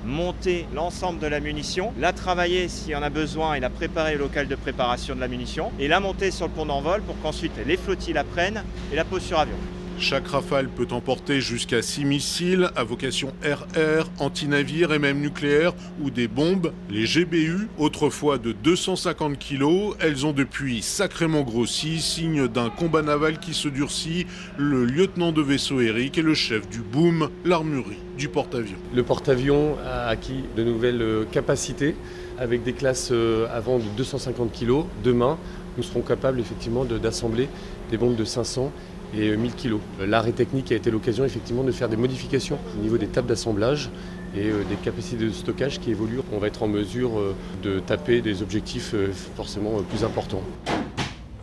monter 0.04 0.66
l'ensemble 0.74 1.20
de 1.20 1.28
la 1.28 1.38
munition, 1.38 1.92
la 2.00 2.12
travailler 2.12 2.66
s'il 2.66 2.90
y 2.90 2.96
en 2.96 3.02
a 3.02 3.10
besoin 3.10 3.54
et 3.54 3.60
la 3.60 3.70
préparer 3.70 4.16
au 4.16 4.18
local 4.18 4.48
de 4.48 4.56
préparation 4.56 5.14
de 5.14 5.20
la 5.20 5.28
munition, 5.28 5.70
et 5.78 5.86
la 5.86 6.00
monter 6.00 6.32
sur 6.32 6.48
le 6.48 6.52
pont 6.52 6.66
d'envol 6.66 7.00
pour 7.02 7.18
qu'ensuite 7.20 7.52
les 7.64 7.76
flottilles 7.76 8.14
la 8.14 8.24
prennent 8.24 8.64
et 8.92 8.96
la 8.96 9.04
posent 9.04 9.22
sur 9.22 9.38
avion. 9.38 9.56
Chaque 10.00 10.28
Rafale 10.28 10.68
peut 10.68 10.86
emporter 10.92 11.40
jusqu'à 11.40 11.82
6 11.82 12.04
missiles 12.04 12.70
à 12.76 12.84
vocation 12.84 13.32
RR, 13.42 14.08
anti-navire 14.20 14.92
et 14.92 15.00
même 15.00 15.20
nucléaire 15.20 15.74
ou 16.00 16.10
des 16.10 16.28
bombes. 16.28 16.72
Les 16.88 17.04
GBU, 17.04 17.68
autrefois 17.78 18.38
de 18.38 18.52
250 18.52 19.38
kg, 19.38 19.96
elles 19.98 20.24
ont 20.24 20.32
depuis 20.32 20.82
sacrément 20.82 21.42
grossi, 21.42 22.00
signe 22.00 22.46
d'un 22.46 22.70
combat 22.70 23.02
naval 23.02 23.40
qui 23.40 23.54
se 23.54 23.68
durcit. 23.68 24.26
Le 24.56 24.84
lieutenant 24.84 25.32
de 25.32 25.42
vaisseau 25.42 25.80
Eric 25.80 26.16
est 26.16 26.22
le 26.22 26.34
chef 26.34 26.68
du 26.68 26.78
boom, 26.78 27.28
l'armurerie 27.44 27.98
du 28.16 28.28
porte-avions. 28.28 28.78
Le 28.94 29.02
porte-avions 29.02 29.76
a 29.84 30.06
acquis 30.06 30.44
de 30.56 30.62
nouvelles 30.62 31.02
euh, 31.02 31.24
capacités 31.24 31.96
avec 32.38 32.62
des 32.62 32.72
classes 32.72 33.10
euh, 33.10 33.46
avant 33.52 33.78
de 33.78 33.84
250 33.96 34.52
kg. 34.52 34.84
Demain, 35.02 35.38
nous 35.76 35.82
serons 35.82 36.02
capables 36.02 36.38
effectivement 36.38 36.84
d'assembler 36.84 37.48
des 37.90 37.96
bombes 37.96 38.16
de 38.16 38.24
500 38.24 38.72
et 39.16 39.36
1000 39.36 39.54
kg. 39.54 39.76
L'arrêt 40.06 40.32
technique 40.32 40.72
a 40.72 40.74
été 40.74 40.90
l'occasion 40.90 41.24
effectivement 41.24 41.64
de 41.64 41.72
faire 41.72 41.88
des 41.88 41.96
modifications 41.96 42.58
au 42.78 42.82
niveau 42.82 42.98
des 42.98 43.06
tables 43.06 43.28
d'assemblage 43.28 43.90
et 44.36 44.46
euh, 44.46 44.64
des 44.68 44.76
capacités 44.76 45.24
de 45.24 45.30
stockage 45.30 45.80
qui 45.80 45.90
évoluent. 45.90 46.20
On 46.32 46.38
va 46.38 46.48
être 46.48 46.62
en 46.62 46.68
mesure 46.68 47.18
euh, 47.18 47.34
de 47.62 47.80
taper 47.80 48.20
des 48.20 48.42
objectifs 48.42 48.92
euh, 48.94 49.12
forcément 49.36 49.82
plus 49.82 50.04
importants. 50.04 50.42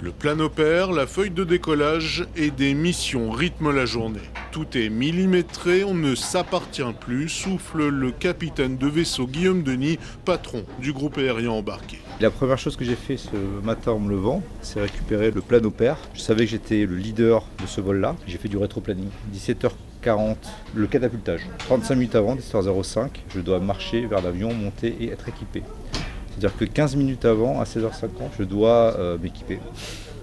Le 0.02 0.12
plan 0.12 0.38
opère, 0.40 0.92
la 0.92 1.08
feuille 1.08 1.32
de 1.32 1.46
décollage 1.46 2.28
et 2.36 2.52
des 2.52 2.74
missions 2.74 3.32
rythment 3.32 3.72
la 3.72 3.86
journée. 3.86 4.20
Tout 4.52 4.78
est 4.78 4.90
millimétré, 4.90 5.86
on 5.86 5.94
ne 5.94 6.16
s'appartient 6.16 6.84
plus, 7.00 7.30
souffle 7.30 7.88
le 7.88 8.12
capitaine 8.12 8.76
de 8.76 8.88
vaisseau 8.88 9.26
Guillaume 9.26 9.64
Denis, 9.64 9.98
patron 10.26 10.66
du 10.82 10.92
groupe 10.92 11.18
aérien 11.18 11.52
embarqué. 11.52 12.00
La 12.20 12.30
première 12.30 12.58
chose 12.58 12.76
que 12.76 12.84
j'ai 12.84 12.96
fait 12.96 13.16
ce 13.16 13.38
matin 13.64 13.92
en 13.92 14.00
me 14.00 14.10
levant, 14.10 14.44
c'est 14.62 14.82
récupérer 14.82 15.32
le 15.32 15.40
plan 15.40 15.64
opère. 15.64 15.98
Je 16.14 16.20
savais 16.20 16.44
que 16.44 16.52
j'étais 16.52 16.86
le 16.86 16.98
leader 16.98 17.46
de 17.62 17.66
ce 17.66 17.80
vol-là. 17.80 18.18
J'ai 18.28 18.38
fait 18.38 18.50
du 18.50 18.58
rétro-planning. 18.58 19.08
17h40, 19.34 20.36
le 20.76 20.88
catapultage. 20.88 21.48
35 21.60 21.96
minutes 21.96 22.16
avant, 22.16 22.36
17h05, 22.36 23.12
je 23.34 23.40
dois 23.40 23.62
marcher 23.62 24.06
vers 24.08 24.22
l'avion, 24.22 24.54
monter 24.54 24.94
et 25.00 25.12
être 25.12 25.30
équipé. 25.30 25.64
C'est-à-dire 26.38 26.58
que 26.58 26.66
15 26.66 26.96
minutes 26.96 27.26
avant, 27.26 27.62
à 27.62 27.64
16h50, 27.64 28.32
je 28.38 28.44
dois 28.44 28.96
euh, 28.98 29.18
m'équiper. 29.18 29.60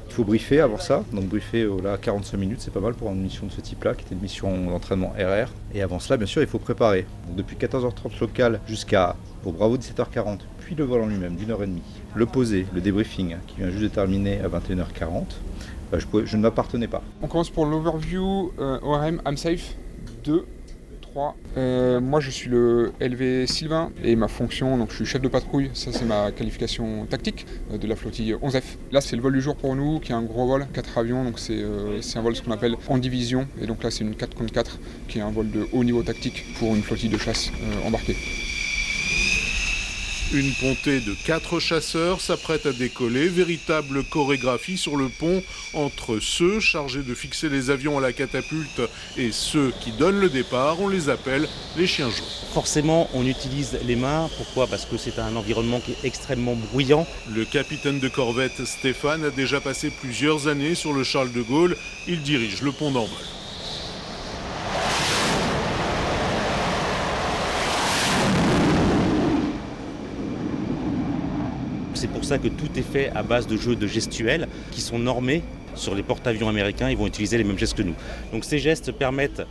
Il 0.09 0.15
faut 0.15 0.25
briefer 0.25 0.61
avant 0.61 0.77
ça, 0.77 1.05
donc 1.11 1.25
briefer 1.25 1.63
euh, 1.63 1.81
là 1.83 1.97
45 1.97 2.37
minutes, 2.37 2.61
c'est 2.61 2.71
pas 2.71 2.81
mal 2.81 2.93
pour 2.93 3.11
une 3.11 3.23
mission 3.23 3.47
de 3.47 3.53
ce 3.53 3.63
type-là, 3.63 3.95
qui 3.95 4.05
était 4.05 4.15
une 4.15 4.21
mission 4.21 4.71
d'entraînement 4.71 5.15
RR. 5.19 5.49
Et 5.75 5.81
avant 5.81 5.99
cela, 5.99 6.19
bien 6.19 6.27
sûr, 6.27 6.43
il 6.43 6.49
faut 6.49 6.59
préparer. 6.59 7.07
Donc 7.27 7.37
depuis 7.37 7.57
14h30 7.57 8.21
local 8.21 8.61
jusqu'à, 8.67 9.17
pour 9.43 9.55
Bravo, 9.55 9.79
17h40, 9.79 10.41
puis 10.59 10.75
le 10.75 10.85
vol 10.85 11.01
en 11.01 11.07
lui-même 11.07 11.35
d'une 11.37 11.51
heure 11.51 11.63
et 11.63 11.67
demie. 11.67 11.83
Le 12.15 12.27
poser, 12.27 12.67
le 12.75 12.83
débriefing, 12.83 13.37
qui 13.47 13.57
vient 13.57 13.71
juste 13.71 13.85
de 13.85 13.89
terminer 13.89 14.41
à 14.41 14.49
21h40. 14.49 15.25
Euh, 15.95 15.99
je, 15.99 16.27
je 16.27 16.37
ne 16.37 16.43
m'appartenais 16.43 16.89
pas. 16.89 17.03
On 17.23 17.27
commence 17.27 17.49
pour 17.49 17.65
l'overview 17.65 18.53
euh, 18.59 18.79
ORM 18.83 19.23
I'm 19.27 19.39
Safe 19.39 19.77
2, 20.25 20.45
3. 21.13 21.37
Euh, 21.59 22.01
moi 22.01 22.21
je 22.21 22.31
suis 22.31 22.49
le 22.49 22.93
LV 23.01 23.47
Sylvain 23.47 23.91
et 24.03 24.17
ma 24.17 24.29
fonction, 24.29 24.79
donc 24.79 24.91
je 24.91 24.97
suis 24.97 25.05
chef 25.05 25.21
de 25.21 25.29
patrouille, 25.29 25.71
ça 25.75 25.93
c'est 25.93 26.07
ma 26.07 26.33
qualification 26.33 27.07
tactique 27.07 27.47
euh, 27.71 27.79
de 27.79 27.87
la 27.87 27.97
flottille 27.97 28.35
11F. 28.35 28.79
Là 28.91 29.01
c'est 29.03 29.17
le 29.17 29.23
vol 29.23 29.35
du 29.35 29.43
jour 29.43 29.55
pour 29.55 29.77
nous, 29.77 30.01
qui 30.01 30.13
est 30.13 30.15
un 30.15 30.23
gros 30.23 30.47
vol, 30.47 30.67
4 30.73 30.99
avions, 30.99 31.25
donc 31.25 31.39
c'est 31.39 31.59
euh, 31.59 32.01
c'est 32.01 32.19
un 32.19 32.23
vol 32.23 32.35
ce 32.35 32.43
qu'on 32.43 32.53
appelle 32.53 32.77
en 32.89 32.97
division, 32.97 33.47
et 33.61 33.67
donc 33.67 33.83
là 33.83 33.91
c'est 33.91 34.05
une 34.05 34.15
4 34.15 34.35
contre 34.35 34.53
4 34.53 34.79
qui 35.09 35.19
est 35.19 35.23
un 35.23 35.31
vol 35.31 35.51
de 35.51 35.67
haut 35.73 35.85
niveau 35.85 36.03
tactique 36.03 36.45
pour 36.59 36.75
une 36.75 36.83
flottille 36.83 37.11
de 37.11 37.19
chasse 37.19 37.51
embarquée. 37.87 38.17
Une 40.35 40.55
pontée 40.55 41.01
de 41.01 41.13
quatre 41.27 41.61
chasseurs 41.61 42.23
s'apprête 42.23 42.65
à 42.65 42.73
décoller, 42.73 43.29
véritable 43.29 44.03
chorégraphie 44.03 44.79
sur 44.79 44.97
le 44.97 45.11
pont 45.11 45.43
entre 45.75 46.21
ceux 46.21 46.59
chargés 46.59 47.03
de 47.03 47.15
fixer 47.15 47.51
les 47.51 47.69
avions 47.69 47.99
à 47.99 48.01
la 48.01 48.15
catapulte 48.15 48.81
et 49.19 49.31
ceux 49.31 49.75
qui 49.83 49.93
donnent 49.93 50.21
le 50.21 50.31
départ, 50.31 50.81
on 50.81 50.89
les 50.89 51.11
appelle 51.11 51.47
les 51.77 51.87
chiens 51.87 52.09
jaunes. 52.09 52.25
Forcément, 52.55 53.11
on 53.13 53.27
utilise 53.27 53.79
les 53.85 53.97
mains. 53.97 54.31
Pourquoi? 54.39 54.67
Parce 54.69 54.87
que 54.87 54.97
c'est 54.97 55.19
un 55.19 55.37
environnement 55.37 55.81
qui 55.81 55.93
est 55.93 56.05
extrêmement 56.05 56.57
bruyant. 56.57 57.07
Le 57.35 57.45
capitaine 57.45 58.01
de 58.01 58.09
corvette 58.09 58.65
Stéphane 58.65 59.27
a 59.27 59.31
déjà 59.31 59.61
passé 59.61 59.91
plusieurs 59.91 60.49
années 60.49 60.75
sur 60.75 60.95
le 60.95 61.05
Charles 61.05 61.33
de 61.33 61.43
Gaulle, 61.43 61.77
il 62.09 62.23
dirige 62.23 62.63
le 62.63 62.73
pont 62.73 62.91
d'envol. 62.91 63.21
Que 72.39 72.49
tout 72.49 72.69
est 72.77 72.83
fait 72.83 73.11
à 73.15 73.23
base 73.23 73.47
de 73.47 73.57
jeux 73.57 73.77
de 73.77 73.87
gestuels 73.87 74.49
qui 74.71 74.81
sont 74.81 74.99
normés 74.99 75.43
sur 75.75 75.95
les 75.95 76.03
porte-avions 76.03 76.49
américains. 76.49 76.91
Ils 76.91 76.97
vont 76.97 77.07
utiliser 77.07 77.39
les 77.39 77.45
mêmes 77.45 77.59
gestes 77.59 77.77
que 77.77 77.83
nous. 77.83 77.95
Donc 78.33 78.45
ces 78.45 78.59
gestes 78.59 78.93
permettent 78.93 79.43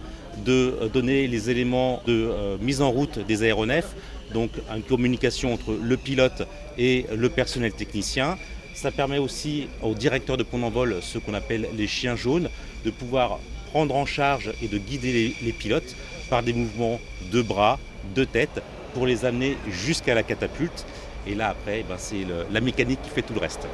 de 0.46 0.78
euh, 0.82 0.88
donner 0.88 1.28
les 1.28 1.50
éléments 1.50 2.02
de 2.06 2.30
euh, 2.32 2.58
mise 2.62 2.82
en 2.82 2.92
route 2.92 3.20
des 3.20 3.44
aéronefs, 3.44 3.96
donc 4.34 4.52
une 4.74 4.84
communication 4.84 5.54
entre 5.54 5.74
le 5.82 5.98
pilote 5.98 6.48
et 6.78 7.06
le 7.16 7.30
personnel 7.30 7.74
technicien. 7.74 8.38
Ça 8.74 8.92
permet 8.92 9.18
aussi 9.18 9.68
aux 9.82 9.94
directeurs 9.94 10.38
de 10.38 10.44
pont 10.44 10.60
d'envol, 10.60 10.98
ce 11.02 11.18
qu'on 11.18 11.34
appelle 11.34 11.68
les 11.78 11.88
chiens 11.88 12.16
jaunes, 12.16 12.50
de 12.86 12.90
pouvoir 12.90 13.40
prendre 13.72 13.96
en 13.96 14.06
charge 14.06 14.52
et 14.62 14.68
de 14.68 14.78
guider 14.78 15.36
les 15.42 15.52
pilotes 15.52 15.96
par 16.30 16.42
des 16.42 16.54
mouvements 16.54 17.00
de 17.32 17.42
bras, 17.42 17.80
de 18.16 18.24
tête, 18.24 18.62
pour 18.94 19.06
les 19.06 19.26
amener 19.26 19.58
jusqu'à 19.70 20.16
la 20.16 20.24
catapulte. 20.24 20.86
Et 21.28 21.36
là, 21.36 21.50
après, 21.50 21.82
eh 21.82 21.84
ben, 21.84 21.96
c'est 21.98 22.26
la 22.52 22.62
mécanique 22.62 23.02
qui 23.04 23.10
fait 23.10 23.22
tout 23.22 23.34
le 23.34 23.40
reste. 23.40 23.68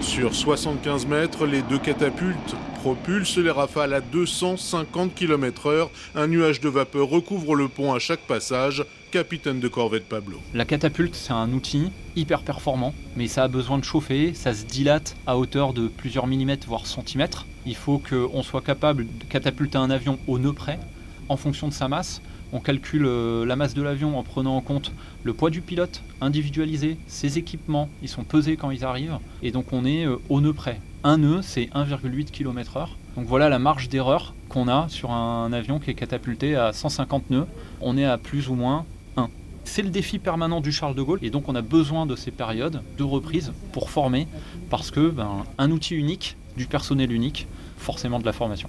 Sur 0.00 0.34
75 0.34 1.06
mètres, 1.06 1.46
les 1.46 1.62
deux 1.62 1.78
catapultes 1.78 2.56
propulsent 2.80 3.36
les 3.36 3.50
rafales 3.50 3.92
à 3.94 4.00
250 4.00 5.14
km/h. 5.14 5.88
Un 6.14 6.26
nuage 6.26 6.60
de 6.60 6.68
vapeur 6.68 7.08
recouvre 7.08 7.54
le 7.54 7.68
pont 7.68 7.92
à 7.92 7.98
chaque 7.98 8.20
passage. 8.20 8.84
Capitaine 9.10 9.60
de 9.60 9.68
corvette 9.68 10.06
Pablo. 10.08 10.38
La 10.54 10.64
catapulte, 10.64 11.14
c'est 11.14 11.32
un 11.32 11.52
outil 11.52 11.92
hyper 12.16 12.42
performant, 12.42 12.94
mais 13.16 13.28
ça 13.28 13.44
a 13.44 13.48
besoin 13.48 13.78
de 13.78 13.84
chauffer, 13.84 14.34
ça 14.34 14.54
se 14.54 14.64
dilate 14.64 15.16
à 15.26 15.38
hauteur 15.38 15.72
de 15.72 15.88
plusieurs 15.88 16.26
millimètres, 16.26 16.66
voire 16.66 16.86
centimètres. 16.86 17.46
Il 17.64 17.76
faut 17.76 17.98
qu'on 17.98 18.42
soit 18.42 18.60
capable 18.60 19.06
de 19.06 19.24
catapulter 19.24 19.78
un 19.78 19.90
avion 19.90 20.18
au 20.26 20.38
nœud 20.38 20.52
près, 20.52 20.78
en 21.28 21.36
fonction 21.36 21.68
de 21.68 21.72
sa 21.72 21.88
masse. 21.88 22.20
On 22.52 22.60
calcule 22.60 23.04
euh, 23.04 23.44
la 23.44 23.56
masse 23.56 23.74
de 23.74 23.82
l'avion 23.82 24.18
en 24.18 24.22
prenant 24.22 24.56
en 24.56 24.62
compte 24.62 24.92
le 25.22 25.34
poids 25.34 25.50
du 25.50 25.60
pilote, 25.60 26.02
individualisé, 26.22 26.96
ses 27.06 27.36
équipements, 27.36 27.90
ils 28.02 28.08
sont 28.08 28.24
pesés 28.24 28.56
quand 28.56 28.70
ils 28.70 28.84
arrivent, 28.84 29.18
et 29.42 29.50
donc 29.50 29.72
on 29.72 29.84
est 29.84 30.06
euh, 30.06 30.16
au 30.30 30.40
nœud 30.40 30.54
près. 30.54 30.80
Un 31.04 31.18
nœud, 31.18 31.40
c'est 31.42 31.66
1,8 31.74 32.30
km/h. 32.30 32.88
Donc 33.16 33.26
voilà 33.26 33.48
la 33.48 33.58
marge 33.58 33.88
d'erreur 33.88 34.34
qu'on 34.48 34.66
a 34.68 34.88
sur 34.88 35.10
un 35.10 35.52
avion 35.52 35.78
qui 35.78 35.90
est 35.90 35.94
catapulté 35.94 36.56
à 36.56 36.72
150 36.72 37.30
nœuds. 37.30 37.46
On 37.80 37.98
est 37.98 38.04
à 38.04 38.16
plus 38.16 38.48
ou 38.48 38.54
moins 38.54 38.86
1. 39.16 39.28
C'est 39.64 39.82
le 39.82 39.90
défi 39.90 40.18
permanent 40.18 40.60
du 40.60 40.72
Charles 40.72 40.94
de 40.94 41.02
Gaulle 41.02 41.18
et 41.22 41.30
donc 41.30 41.48
on 41.48 41.54
a 41.54 41.62
besoin 41.62 42.06
de 42.06 42.16
ces 42.16 42.30
périodes 42.30 42.80
de 42.96 43.04
reprise 43.04 43.52
pour 43.72 43.90
former 43.90 44.26
parce 44.70 44.90
que 44.90 45.10
ben, 45.10 45.44
un 45.58 45.70
outil 45.70 45.94
unique, 45.94 46.36
du 46.56 46.66
personnel 46.66 47.12
unique, 47.12 47.46
forcément 47.76 48.18
de 48.18 48.24
la 48.24 48.32
formation. 48.32 48.68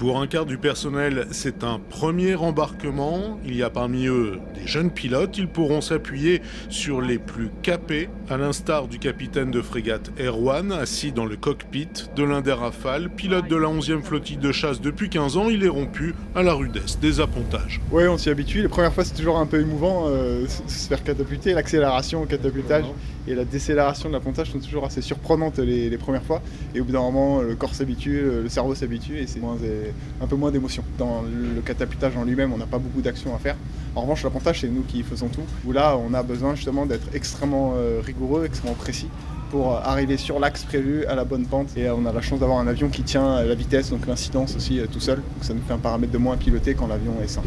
Pour 0.00 0.18
un 0.18 0.26
quart 0.26 0.46
du 0.46 0.56
personnel, 0.56 1.26
c'est 1.30 1.62
un 1.62 1.78
premier 1.78 2.34
embarquement. 2.34 3.38
Il 3.44 3.54
y 3.54 3.62
a 3.62 3.68
parmi 3.68 4.06
eux 4.06 4.38
des 4.54 4.66
jeunes 4.66 4.90
pilotes. 4.90 5.36
Ils 5.36 5.46
pourront 5.46 5.82
s'appuyer 5.82 6.40
sur 6.70 7.02
les 7.02 7.18
plus 7.18 7.50
capés, 7.60 8.08
à 8.30 8.38
l'instar 8.38 8.88
du 8.88 8.98
capitaine 8.98 9.50
de 9.50 9.60
frégate 9.60 10.10
Erwan, 10.18 10.72
assis 10.72 11.12
dans 11.12 11.26
le 11.26 11.36
cockpit 11.36 11.90
de 12.16 12.24
l'un 12.24 12.40
des 12.40 12.52
Rafales, 12.52 13.10
pilote 13.10 13.46
de 13.46 13.56
la 13.56 13.68
11e 13.68 14.00
flottille 14.00 14.38
de 14.38 14.52
chasse 14.52 14.80
depuis 14.80 15.10
15 15.10 15.36
ans. 15.36 15.50
Il 15.50 15.64
est 15.64 15.68
rompu 15.68 16.14
à 16.34 16.42
la 16.42 16.54
rudesse 16.54 16.98
des 16.98 17.20
appontages. 17.20 17.82
Ouais, 17.90 18.08
on 18.08 18.16
s'y 18.16 18.30
habitue. 18.30 18.62
Les 18.62 18.68
premières 18.68 18.94
fois, 18.94 19.04
c'est 19.04 19.16
toujours 19.16 19.36
un 19.36 19.44
peu 19.44 19.60
émouvant 19.60 20.06
euh, 20.06 20.46
se 20.66 20.88
faire 20.88 21.04
catapulter. 21.04 21.52
L'accélération 21.52 22.22
au 22.22 22.24
catapultage 22.24 22.86
et 23.28 23.34
la 23.34 23.44
décélération 23.44 24.08
de 24.08 24.14
l'appontage 24.14 24.50
sont 24.50 24.60
toujours 24.60 24.86
assez 24.86 25.02
surprenantes 25.02 25.58
les, 25.58 25.90
les 25.90 25.98
premières 25.98 26.24
fois. 26.24 26.40
Et 26.74 26.80
au 26.80 26.84
bout 26.84 26.92
d'un 26.92 27.02
moment, 27.02 27.42
le 27.42 27.54
corps 27.54 27.74
s'habitue, 27.74 28.22
le 28.22 28.48
cerveau 28.48 28.74
s'habitue 28.74 29.18
et 29.18 29.26
c'est 29.26 29.40
moins, 29.40 29.56
et 29.56 29.89
un 30.20 30.26
peu 30.26 30.36
moins 30.36 30.50
d'émotion. 30.50 30.84
Dans 30.98 31.22
le 31.22 31.60
catapultage 31.60 32.16
en 32.16 32.24
lui-même, 32.24 32.52
on 32.52 32.58
n'a 32.58 32.66
pas 32.66 32.78
beaucoup 32.78 33.00
d'action 33.00 33.34
à 33.34 33.38
faire. 33.38 33.56
En 33.94 34.02
revanche, 34.02 34.22
l'appontage, 34.22 34.60
c'est 34.60 34.68
nous 34.68 34.82
qui 34.82 35.02
faisons 35.02 35.28
tout. 35.28 35.42
Où 35.66 35.72
là, 35.72 35.96
on 35.96 36.14
a 36.14 36.22
besoin 36.22 36.54
justement 36.54 36.86
d'être 36.86 37.08
extrêmement 37.14 37.74
euh, 37.76 38.00
rigoureux, 38.04 38.44
extrêmement 38.44 38.76
précis 38.76 39.08
pour 39.50 39.76
arriver 39.76 40.16
sur 40.16 40.38
l'axe 40.38 40.64
prévu 40.64 41.04
à 41.06 41.14
la 41.14 41.24
bonne 41.24 41.44
pente. 41.44 41.76
Et 41.76 41.90
on 41.90 42.06
a 42.06 42.12
la 42.12 42.20
chance 42.20 42.40
d'avoir 42.40 42.58
un 42.58 42.66
avion 42.66 42.88
qui 42.88 43.02
tient 43.02 43.42
la 43.42 43.54
vitesse, 43.54 43.90
donc 43.90 44.06
l'incidence 44.06 44.56
aussi 44.56 44.78
euh, 44.78 44.86
tout 44.86 45.00
seul. 45.00 45.16
Donc 45.16 45.42
ça 45.42 45.52
nous 45.52 45.62
fait 45.66 45.72
un 45.72 45.78
paramètre 45.78 46.12
de 46.12 46.18
moins 46.18 46.34
à 46.34 46.36
piloter 46.36 46.74
quand 46.74 46.86
l'avion 46.86 47.14
est 47.22 47.28
sain. 47.28 47.42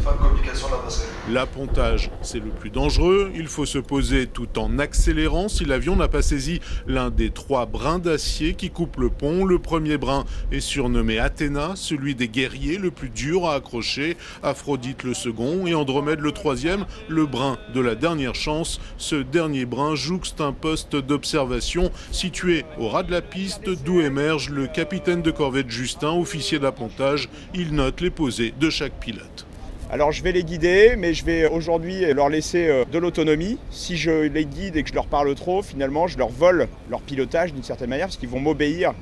L'appontage, 1.30 2.10
c'est 2.22 2.38
le 2.38 2.50
plus 2.50 2.70
dangereux. 2.70 3.32
Il 3.34 3.46
faut 3.46 3.66
se 3.66 3.78
poser 3.78 4.26
tout 4.26 4.58
en 4.58 4.78
accélérant 4.78 5.48
si 5.48 5.64
l'avion 5.64 5.96
n'a 5.96 6.08
pas 6.08 6.22
saisi 6.22 6.60
l'un 6.86 7.10
des 7.10 7.30
trois 7.30 7.66
brins 7.66 7.98
d'acier 7.98 8.54
qui 8.54 8.70
coupent 8.70 8.98
le 8.98 9.08
pont. 9.08 9.44
Le 9.44 9.58
premier 9.58 9.96
brin 9.96 10.24
est 10.52 10.60
surnommé 10.60 11.18
Athéna, 11.18 11.72
celui 11.74 12.14
des 12.14 12.28
guerriers 12.28 12.78
le 12.78 12.90
plus 12.90 13.08
dur 13.08 13.48
à 13.48 13.54
accrocher. 13.54 14.16
Aphrodite 14.42 15.02
le 15.02 15.14
second 15.14 15.66
et 15.66 15.74
Andromède 15.74 16.20
le 16.20 16.32
troisième, 16.32 16.84
le 17.08 17.26
brin 17.26 17.56
de 17.74 17.80
la 17.80 17.94
dernière 17.94 18.34
chance. 18.34 18.80
Ce 18.98 19.16
dernier 19.16 19.64
brin 19.64 19.94
jouxte 19.94 20.40
un 20.40 20.52
poste 20.52 20.96
d'observation 20.96 21.90
situé 22.12 22.64
au 22.78 22.88
ras 22.88 23.02
de 23.02 23.10
la 23.10 23.22
piste 23.22 23.68
d'où 23.84 24.00
émerge 24.00 24.50
le 24.50 24.66
capitaine 24.66 25.22
de 25.22 25.30
corvette 25.30 25.70
Justin, 25.70 26.12
officier 26.12 26.58
d'appontage. 26.58 27.28
Il 27.54 27.74
note 27.74 28.00
les 28.00 28.10
posées 28.10 28.54
de 28.58 28.70
chaque 28.70 28.94
pilote. 28.94 29.46
Alors 29.90 30.12
je 30.12 30.22
vais 30.22 30.32
les 30.32 30.42
guider, 30.42 30.94
mais 30.96 31.14
je 31.14 31.24
vais 31.24 31.46
aujourd'hui 31.46 32.00
leur 32.12 32.28
laisser 32.28 32.66
euh, 32.66 32.84
de 32.90 32.98
l'autonomie. 32.98 33.58
Si 33.70 33.96
je 33.96 34.22
les 34.22 34.44
guide 34.44 34.76
et 34.76 34.82
que 34.82 34.88
je 34.88 34.94
leur 34.94 35.06
parle 35.06 35.32
trop, 35.34 35.62
finalement, 35.62 36.08
je 36.08 36.18
leur 36.18 36.30
vole 36.30 36.68
leur 36.90 37.00
pilotage 37.00 37.52
d'une 37.52 37.62
certaine 37.62 37.90
manière, 37.90 38.06
parce 38.06 38.16
qu'ils 38.16 38.28
vont 38.28 38.40
m'obéir 38.40 38.92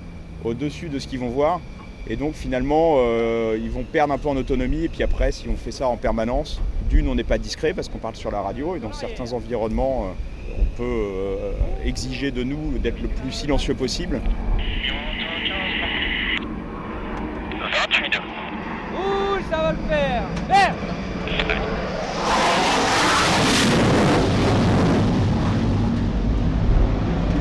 au-dessus 0.45 0.89
de 0.89 0.99
ce 0.99 1.07
qu'ils 1.07 1.21
vont 1.21 1.31
voir. 1.31 1.61
Et 2.09 2.17
donc 2.17 2.35
finalement, 2.35 2.97
euh, 2.99 3.57
ils 3.59 3.71
vont 3.71 3.85
perdre 3.85 4.13
un 4.13 4.19
peu 4.19 4.29
en 4.29 4.37
autonomie. 4.37 4.85
Et 4.85 4.89
puis 4.89 5.03
après, 5.03 5.33
si 5.33 5.49
on 5.49 5.57
fait 5.57 5.71
ça 5.71 5.87
en 5.87 5.97
permanence, 5.97 6.61
d'une, 6.91 7.09
on 7.09 7.15
n'est 7.15 7.25
pas 7.25 7.39
discret 7.39 7.73
parce 7.73 7.89
qu'on 7.89 7.99
parle 7.99 8.17
sur 8.17 8.31
la 8.31 8.43
radio. 8.43 8.77
Et 8.77 8.81
dans 8.81 8.93
certains 8.93 9.33
environnements, 9.33 10.07
euh, 10.07 10.09
on 10.59 10.65
peut 10.77 11.37
exiger 11.85 12.31
de 12.31 12.43
nous 12.43 12.79
d'être 12.79 13.01
le 13.01 13.09
plus 13.09 13.33
silencieux 13.33 13.75
possible. 13.75 14.21
Ouh, 18.95 19.39
ça 19.51 19.57
va 19.57 19.73
le 19.73 19.79
faire 19.89 20.23
Merde 20.49 20.75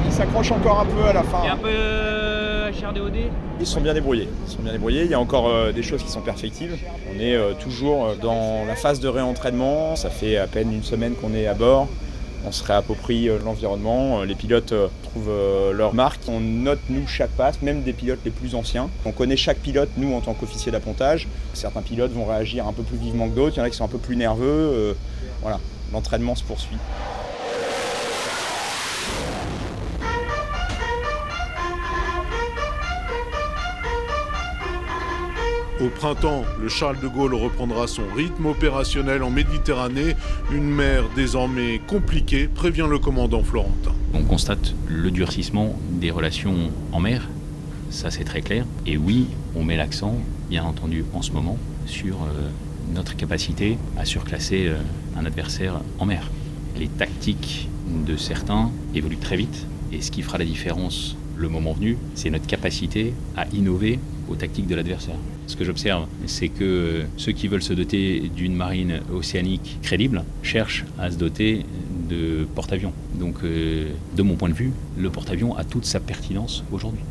Ils 0.05 0.11
s'accrochent 0.11 0.51
encore 0.51 0.81
un 0.81 0.85
peu 0.85 1.03
à 1.05 1.13
la 1.13 1.23
fin. 1.23 1.39
Il 1.43 1.45
y 1.45 1.49
a 1.49 1.53
un 1.53 1.57
peu 1.57 1.67
euh, 1.69 2.71
HRDOD 2.71 3.15
Ils 3.59 3.65
sont 3.65 3.81
bien 3.81 3.93
débrouillés. 3.93 4.27
Ils 4.47 4.51
sont 4.51 4.61
bien 4.61 4.71
débrouillés. 4.71 5.03
Il 5.05 5.11
y 5.11 5.13
a 5.13 5.19
encore 5.19 5.49
euh, 5.49 5.71
des 5.71 5.83
choses 5.83 6.03
qui 6.03 6.11
sont 6.11 6.21
perfectibles. 6.21 6.77
On 7.13 7.19
est 7.19 7.35
euh, 7.35 7.53
toujours 7.53 8.05
euh, 8.05 8.15
dans 8.15 8.65
la 8.65 8.75
phase 8.75 8.99
de 8.99 9.07
réentraînement. 9.07 9.95
Ça 9.95 10.09
fait 10.09 10.37
à 10.37 10.47
peine 10.47 10.73
une 10.73 10.83
semaine 10.83 11.13
qu'on 11.15 11.33
est 11.33 11.47
à 11.47 11.53
bord. 11.53 11.87
On 12.45 12.51
se 12.51 12.63
réapproprie 12.63 13.29
euh, 13.29 13.37
l'environnement. 13.43 14.21
Euh, 14.21 14.25
Les 14.25 14.35
pilotes 14.35 14.71
euh, 14.71 14.87
trouvent 15.03 15.31
leur 15.73 15.93
marque. 15.93 16.21
On 16.27 16.39
note, 16.39 16.79
nous, 16.89 17.07
chaque 17.07 17.31
passe, 17.31 17.61
même 17.61 17.83
des 17.83 17.93
pilotes 17.93 18.19
les 18.25 18.31
plus 18.31 18.55
anciens. 18.55 18.89
On 19.05 19.11
connaît 19.11 19.37
chaque 19.37 19.59
pilote, 19.59 19.89
nous, 19.97 20.13
en 20.13 20.21
tant 20.21 20.33
qu'officier 20.33 20.71
d'appontage. 20.71 21.27
Certains 21.53 21.81
pilotes 21.81 22.11
vont 22.11 22.25
réagir 22.25 22.67
un 22.67 22.73
peu 22.73 22.83
plus 22.83 22.97
vivement 22.97 23.29
que 23.29 23.35
d'autres. 23.35 23.55
Il 23.55 23.59
y 23.59 23.61
en 23.61 23.65
a 23.65 23.69
qui 23.69 23.77
sont 23.77 23.85
un 23.85 23.89
peu 23.89 23.97
plus 23.97 24.15
nerveux. 24.15 24.95
Voilà, 25.41 25.59
l'entraînement 25.91 26.35
se 26.35 26.43
poursuit. 26.43 26.77
Au 35.81 35.89
printemps, 35.89 36.43
le 36.61 36.69
Charles 36.69 36.99
de 37.01 37.07
Gaulle 37.07 37.33
reprendra 37.33 37.87
son 37.87 38.03
rythme 38.15 38.45
opérationnel 38.45 39.23
en 39.23 39.31
Méditerranée, 39.31 40.15
une 40.53 40.69
mer 40.69 41.05
désormais 41.15 41.81
compliquée, 41.87 42.47
prévient 42.47 42.85
le 42.87 42.99
commandant 42.99 43.41
Florentin. 43.41 43.91
On 44.13 44.21
constate 44.21 44.75
le 44.87 45.09
durcissement 45.09 45.75
des 45.89 46.11
relations 46.11 46.69
en 46.91 46.99
mer, 46.99 47.27
ça 47.89 48.11
c'est 48.11 48.25
très 48.25 48.41
clair. 48.41 48.65
Et 48.85 48.95
oui, 48.95 49.25
on 49.55 49.63
met 49.63 49.75
l'accent, 49.75 50.17
bien 50.51 50.63
entendu, 50.63 51.03
en 51.15 51.23
ce 51.23 51.31
moment, 51.31 51.57
sur 51.87 52.17
euh, 52.17 52.49
notre 52.93 53.15
capacité 53.15 53.79
à 53.97 54.05
surclasser 54.05 54.67
euh, 54.67 54.77
un 55.17 55.25
adversaire 55.25 55.81
en 55.97 56.05
mer. 56.05 56.29
Les 56.77 56.89
tactiques 56.89 57.69
de 58.05 58.17
certains 58.17 58.69
évoluent 58.93 59.17
très 59.17 59.35
vite, 59.35 59.65
et 59.91 60.01
ce 60.01 60.11
qui 60.11 60.21
fera 60.21 60.37
la 60.37 60.45
différence 60.45 61.17
le 61.37 61.49
moment 61.49 61.73
venu, 61.73 61.97
c'est 62.13 62.29
notre 62.29 62.45
capacité 62.45 63.15
à 63.35 63.47
innover 63.51 63.99
aux 64.29 64.35
tactiques 64.35 64.67
de 64.67 64.75
l'adversaire. 64.75 65.17
Ce 65.51 65.57
que 65.57 65.65
j'observe, 65.65 66.07
c'est 66.27 66.47
que 66.47 67.03
ceux 67.17 67.33
qui 67.33 67.49
veulent 67.49 67.61
se 67.61 67.73
doter 67.73 68.31
d'une 68.33 68.55
marine 68.55 69.01
océanique 69.13 69.79
crédible 69.83 70.23
cherchent 70.43 70.85
à 70.97 71.11
se 71.11 71.17
doter 71.17 71.65
de 72.09 72.47
porte-avions. 72.55 72.93
Donc, 73.15 73.35
euh, 73.43 73.91
de 74.15 74.21
mon 74.21 74.37
point 74.37 74.47
de 74.47 74.53
vue, 74.53 74.71
le 74.97 75.09
porte-avions 75.09 75.53
a 75.57 75.65
toute 75.65 75.83
sa 75.83 75.99
pertinence 75.99 76.63
aujourd'hui. 76.71 77.03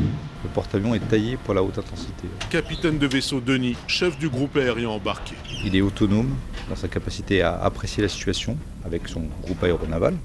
Le 0.00 0.50
porte-avions 0.52 0.96
est 0.96 1.08
taillé 1.08 1.36
pour 1.36 1.54
la 1.54 1.62
haute 1.62 1.78
intensité. 1.78 2.26
Capitaine 2.50 2.98
de 2.98 3.06
vaisseau 3.06 3.38
Denis, 3.38 3.76
chef 3.86 4.18
du 4.18 4.28
groupe 4.28 4.56
aérien 4.56 4.88
embarqué. 4.88 5.36
Il 5.64 5.76
est 5.76 5.80
autonome 5.80 6.34
dans 6.68 6.74
sa 6.74 6.88
capacité 6.88 7.42
à 7.42 7.56
apprécier 7.56 8.02
la 8.02 8.08
situation 8.08 8.56
avec 8.84 9.06
son 9.06 9.22
groupe 9.44 9.62
aéronaval, 9.62 10.16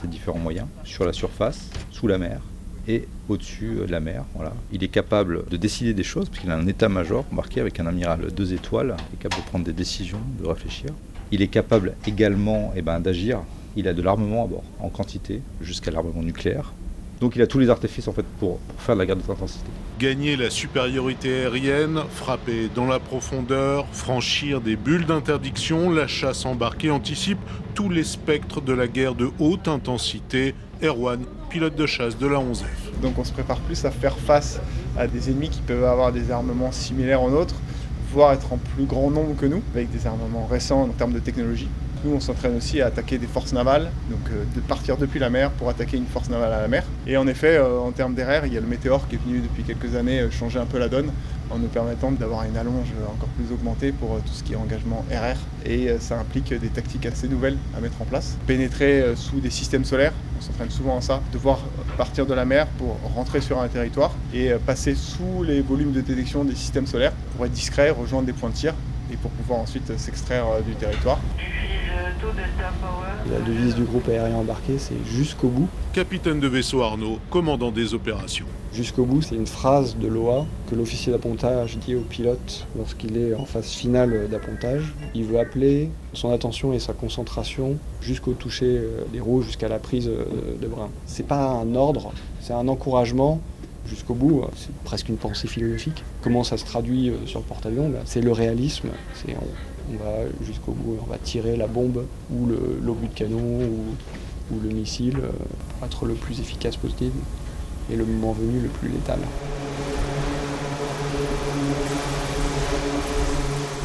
ses 0.00 0.06
différents 0.06 0.38
moyens, 0.38 0.68
sur 0.84 1.04
la 1.04 1.12
surface, 1.12 1.68
sous 1.90 2.06
la 2.06 2.18
mer 2.18 2.42
et 2.88 3.06
au-dessus 3.28 3.76
de 3.86 3.92
la 3.92 4.00
mer. 4.00 4.24
Voilà. 4.34 4.54
Il 4.72 4.82
est 4.82 4.88
capable 4.88 5.44
de 5.48 5.56
décider 5.56 5.94
des 5.94 6.02
choses, 6.02 6.28
parce 6.28 6.40
qu'il 6.40 6.50
a 6.50 6.56
un 6.56 6.66
état-major 6.66 7.24
embarqué 7.30 7.60
avec 7.60 7.78
un 7.78 7.86
amiral 7.86 8.32
deux 8.32 8.54
étoiles, 8.54 8.96
il 9.10 9.14
est 9.14 9.22
capable 9.22 9.42
de 9.42 9.48
prendre 9.48 9.64
des 9.64 9.72
décisions, 9.72 10.20
de 10.40 10.48
réfléchir. 10.48 10.90
Il 11.30 11.42
est 11.42 11.48
capable 11.48 11.94
également 12.06 12.72
eh 12.74 12.82
ben, 12.82 12.98
d'agir. 13.00 13.40
Il 13.76 13.86
a 13.86 13.92
de 13.92 14.02
l'armement 14.02 14.44
à 14.44 14.46
bord, 14.46 14.64
en 14.80 14.88
quantité, 14.88 15.42
jusqu'à 15.60 15.90
l'armement 15.90 16.22
nucléaire. 16.22 16.72
Donc 17.20 17.34
il 17.34 17.42
a 17.42 17.46
tous 17.46 17.58
les 17.58 17.68
artifices 17.68 18.06
en 18.06 18.12
fait 18.12 18.24
pour, 18.38 18.58
pour 18.58 18.80
faire 18.80 18.94
de 18.94 19.00
la 19.00 19.06
guerre 19.06 19.16
de 19.16 19.22
haute 19.22 19.30
intensité. 19.30 19.66
Gagner 19.98 20.36
la 20.36 20.50
supériorité 20.50 21.42
aérienne, 21.42 22.00
frapper 22.10 22.68
dans 22.74 22.86
la 22.86 23.00
profondeur, 23.00 23.86
franchir 23.92 24.60
des 24.60 24.76
bulles 24.76 25.04
d'interdiction, 25.04 25.90
la 25.90 26.06
chasse 26.06 26.46
embarquée 26.46 26.90
anticipe 26.90 27.38
tous 27.74 27.90
les 27.90 28.04
spectres 28.04 28.60
de 28.60 28.72
la 28.72 28.86
guerre 28.86 29.16
de 29.16 29.30
haute 29.40 29.66
intensité. 29.66 30.54
Erwan, 30.80 31.24
pilote 31.48 31.74
de 31.74 31.86
chasse 31.86 32.18
de 32.18 32.26
la 32.26 32.38
11F. 32.38 33.00
Donc 33.02 33.18
on 33.18 33.24
se 33.24 33.32
prépare 33.32 33.58
plus 33.60 33.84
à 33.84 33.90
faire 33.90 34.16
face 34.16 34.60
à 34.96 35.06
des 35.06 35.30
ennemis 35.30 35.48
qui 35.48 35.60
peuvent 35.62 35.84
avoir 35.84 36.12
des 36.12 36.30
armements 36.30 36.72
similaires 36.72 37.22
en 37.22 37.30
nôtres, 37.30 37.56
voire 38.12 38.32
être 38.32 38.52
en 38.52 38.58
plus 38.58 38.84
grand 38.84 39.10
nombre 39.10 39.36
que 39.36 39.46
nous, 39.46 39.62
avec 39.74 39.90
des 39.90 40.06
armements 40.06 40.46
récents 40.46 40.82
en 40.82 40.88
termes 40.88 41.12
de 41.12 41.18
technologie. 41.18 41.68
Nous, 42.04 42.12
on 42.14 42.20
s'entraîne 42.20 42.56
aussi 42.56 42.80
à 42.80 42.86
attaquer 42.86 43.18
des 43.18 43.26
forces 43.26 43.52
navales, 43.52 43.90
donc 44.08 44.20
euh, 44.30 44.44
de 44.54 44.60
partir 44.60 44.96
depuis 44.96 45.18
la 45.18 45.30
mer 45.30 45.50
pour 45.50 45.68
attaquer 45.68 45.96
une 45.96 46.06
force 46.06 46.30
navale 46.30 46.52
à 46.52 46.60
la 46.60 46.68
mer. 46.68 46.84
Et 47.08 47.16
en 47.16 47.26
effet, 47.26 47.56
euh, 47.56 47.80
en 47.80 47.90
termes 47.90 48.14
d'RR, 48.14 48.46
il 48.46 48.54
y 48.54 48.56
a 48.56 48.60
le 48.60 48.68
Météor 48.68 49.08
qui 49.08 49.16
est 49.16 49.20
venu 49.24 49.40
depuis 49.40 49.64
quelques 49.64 49.96
années 49.96 50.20
euh, 50.20 50.30
changer 50.30 50.60
un 50.60 50.64
peu 50.64 50.78
la 50.78 50.88
donne 50.88 51.10
en 51.50 51.58
nous 51.58 51.68
permettant 51.68 52.12
d'avoir 52.12 52.44
une 52.44 52.56
allonge 52.56 52.92
encore 53.12 53.28
plus 53.30 53.52
augmentée 53.52 53.92
pour 53.92 54.14
euh, 54.14 54.18
tout 54.24 54.32
ce 54.32 54.42
qui 54.42 54.52
est 54.52 54.56
engagement 54.56 55.04
RR. 55.10 55.38
Et 55.66 55.88
euh, 55.88 55.98
ça 55.98 56.18
implique 56.18 56.52
des 56.52 56.68
tactiques 56.68 57.06
assez 57.06 57.28
nouvelles 57.28 57.56
à 57.76 57.80
mettre 57.80 58.00
en 58.00 58.04
place. 58.04 58.36
Pénétrer 58.46 59.00
euh, 59.00 59.16
sous 59.16 59.40
des 59.40 59.50
systèmes 59.50 59.84
solaires, 59.84 60.12
on 60.38 60.42
s'entraîne 60.42 60.70
souvent 60.70 60.98
à 60.98 61.00
ça, 61.00 61.22
devoir 61.32 61.60
partir 61.96 62.26
de 62.26 62.34
la 62.34 62.44
mer 62.44 62.66
pour 62.78 62.98
rentrer 63.14 63.40
sur 63.40 63.60
un 63.60 63.68
territoire 63.68 64.12
et 64.32 64.52
passer 64.66 64.94
sous 64.94 65.42
les 65.42 65.60
volumes 65.60 65.92
de 65.92 66.00
détection 66.00 66.44
des 66.44 66.54
systèmes 66.54 66.86
solaires 66.86 67.12
pour 67.34 67.44
être 67.44 67.52
discret, 67.52 67.90
rejoindre 67.90 68.26
des 68.26 68.32
points 68.32 68.50
de 68.50 68.54
tir 68.54 68.74
et 69.12 69.16
pour 69.16 69.32
pouvoir 69.32 69.58
ensuite 69.58 69.98
s'extraire 69.98 70.46
du 70.64 70.74
territoire. 70.74 71.18
La 73.30 73.40
devise 73.40 73.74
du 73.74 73.84
groupe 73.84 74.08
aérien 74.08 74.36
embarqué, 74.36 74.78
c'est 74.78 74.96
jusqu'au 75.06 75.48
bout. 75.48 75.68
Capitaine 75.92 76.40
de 76.40 76.48
vaisseau 76.48 76.82
Arnaud, 76.82 77.18
commandant 77.30 77.70
des 77.70 77.94
opérations. 77.94 78.46
Jusqu'au 78.72 79.04
bout, 79.04 79.22
c'est 79.22 79.36
une 79.36 79.46
phrase 79.46 79.96
de 79.96 80.08
l'OA 80.08 80.44
que 80.68 80.74
l'officier 80.74 81.12
d'appontage 81.12 81.78
dit 81.78 81.94
au 81.94 82.00
pilote 82.00 82.66
lorsqu'il 82.76 83.16
est 83.16 83.34
en 83.34 83.44
phase 83.44 83.70
finale 83.70 84.28
d'appontage. 84.28 84.94
Il 85.14 85.24
veut 85.24 85.38
appeler 85.38 85.90
son 86.12 86.32
attention 86.32 86.72
et 86.72 86.78
sa 86.78 86.92
concentration 86.92 87.76
jusqu'au 88.00 88.32
toucher 88.32 88.78
euh, 88.78 89.04
des 89.12 89.20
roues, 89.20 89.42
jusqu'à 89.42 89.68
la 89.68 89.78
prise 89.78 90.08
euh, 90.08 90.24
de 90.60 90.66
brin. 90.66 90.90
C'est 91.06 91.26
pas 91.26 91.48
un 91.48 91.74
ordre, 91.74 92.12
c'est 92.40 92.52
un 92.52 92.66
encouragement 92.68 93.40
jusqu'au 93.86 94.14
bout. 94.14 94.44
C'est 94.56 94.74
presque 94.84 95.08
une 95.08 95.16
pensée 95.16 95.48
philosophique. 95.48 96.02
Comment 96.22 96.44
ça 96.44 96.56
se 96.56 96.64
traduit 96.64 97.10
euh, 97.10 97.26
sur 97.26 97.38
le 97.40 97.44
porte-avions? 97.44 97.88
Ben, 97.88 98.00
C'est 98.04 98.20
le 98.20 98.32
réalisme. 98.32 98.88
C'est 99.14 99.34
on, 99.90 100.04
va 100.04 100.28
jusqu'au 100.42 100.72
bout, 100.72 100.98
on 101.02 101.10
va 101.10 101.18
tirer 101.18 101.56
la 101.56 101.66
bombe 101.66 102.04
ou 102.30 102.46
l'obus 102.82 103.08
de 103.08 103.14
canon 103.14 103.38
ou, 103.38 104.54
ou 104.54 104.60
le 104.60 104.70
missile 104.70 105.18
euh, 105.18 105.30
pour 105.78 105.86
être 105.86 106.06
le 106.06 106.14
plus 106.14 106.40
efficace 106.40 106.76
possible 106.76 107.18
et 107.90 107.96
le 107.96 108.04
moment 108.04 108.32
venu 108.32 108.60
le 108.60 108.68
plus 108.68 108.88
létal. 108.88 109.18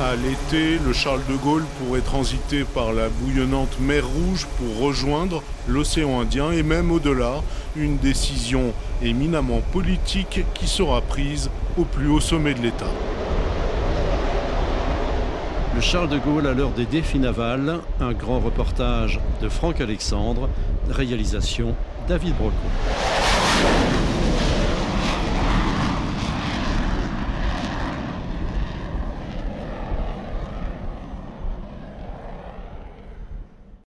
À 0.01 0.15
l'été, 0.15 0.79
le 0.85 0.91
Charles 0.91 1.21
de 1.29 1.35
Gaulle 1.35 1.63
pourrait 1.79 2.01
transiter 2.01 2.63
par 2.65 2.91
la 2.93 3.09
bouillonnante 3.09 3.79
mer 3.79 4.03
Rouge 4.05 4.47
pour 4.57 4.85
rejoindre 4.85 5.41
l'océan 5.67 6.19
Indien 6.19 6.51
et 6.51 6.63
même 6.63 6.91
au-delà, 6.91 7.41
une 7.75 7.97
décision 7.97 8.73
éminemment 9.01 9.61
politique 9.71 10.41
qui 10.55 10.67
sera 10.67 11.01
prise 11.01 11.49
au 11.77 11.85
plus 11.85 12.09
haut 12.09 12.19
sommet 12.19 12.53
de 12.53 12.61
l'État. 12.61 12.91
Le 15.75 15.81
Charles 15.81 16.09
de 16.09 16.19
Gaulle 16.19 16.45
à 16.45 16.53
l'heure 16.53 16.69
des 16.69 16.85
défis 16.85 17.17
navals, 17.17 17.79
un 17.99 18.13
grand 18.13 18.39
reportage 18.39 19.19
de 19.41 19.49
Franck 19.49 19.81
Alexandre, 19.81 20.47
réalisation 20.87 21.73
David 22.07 22.35
Brocco. 22.35 22.53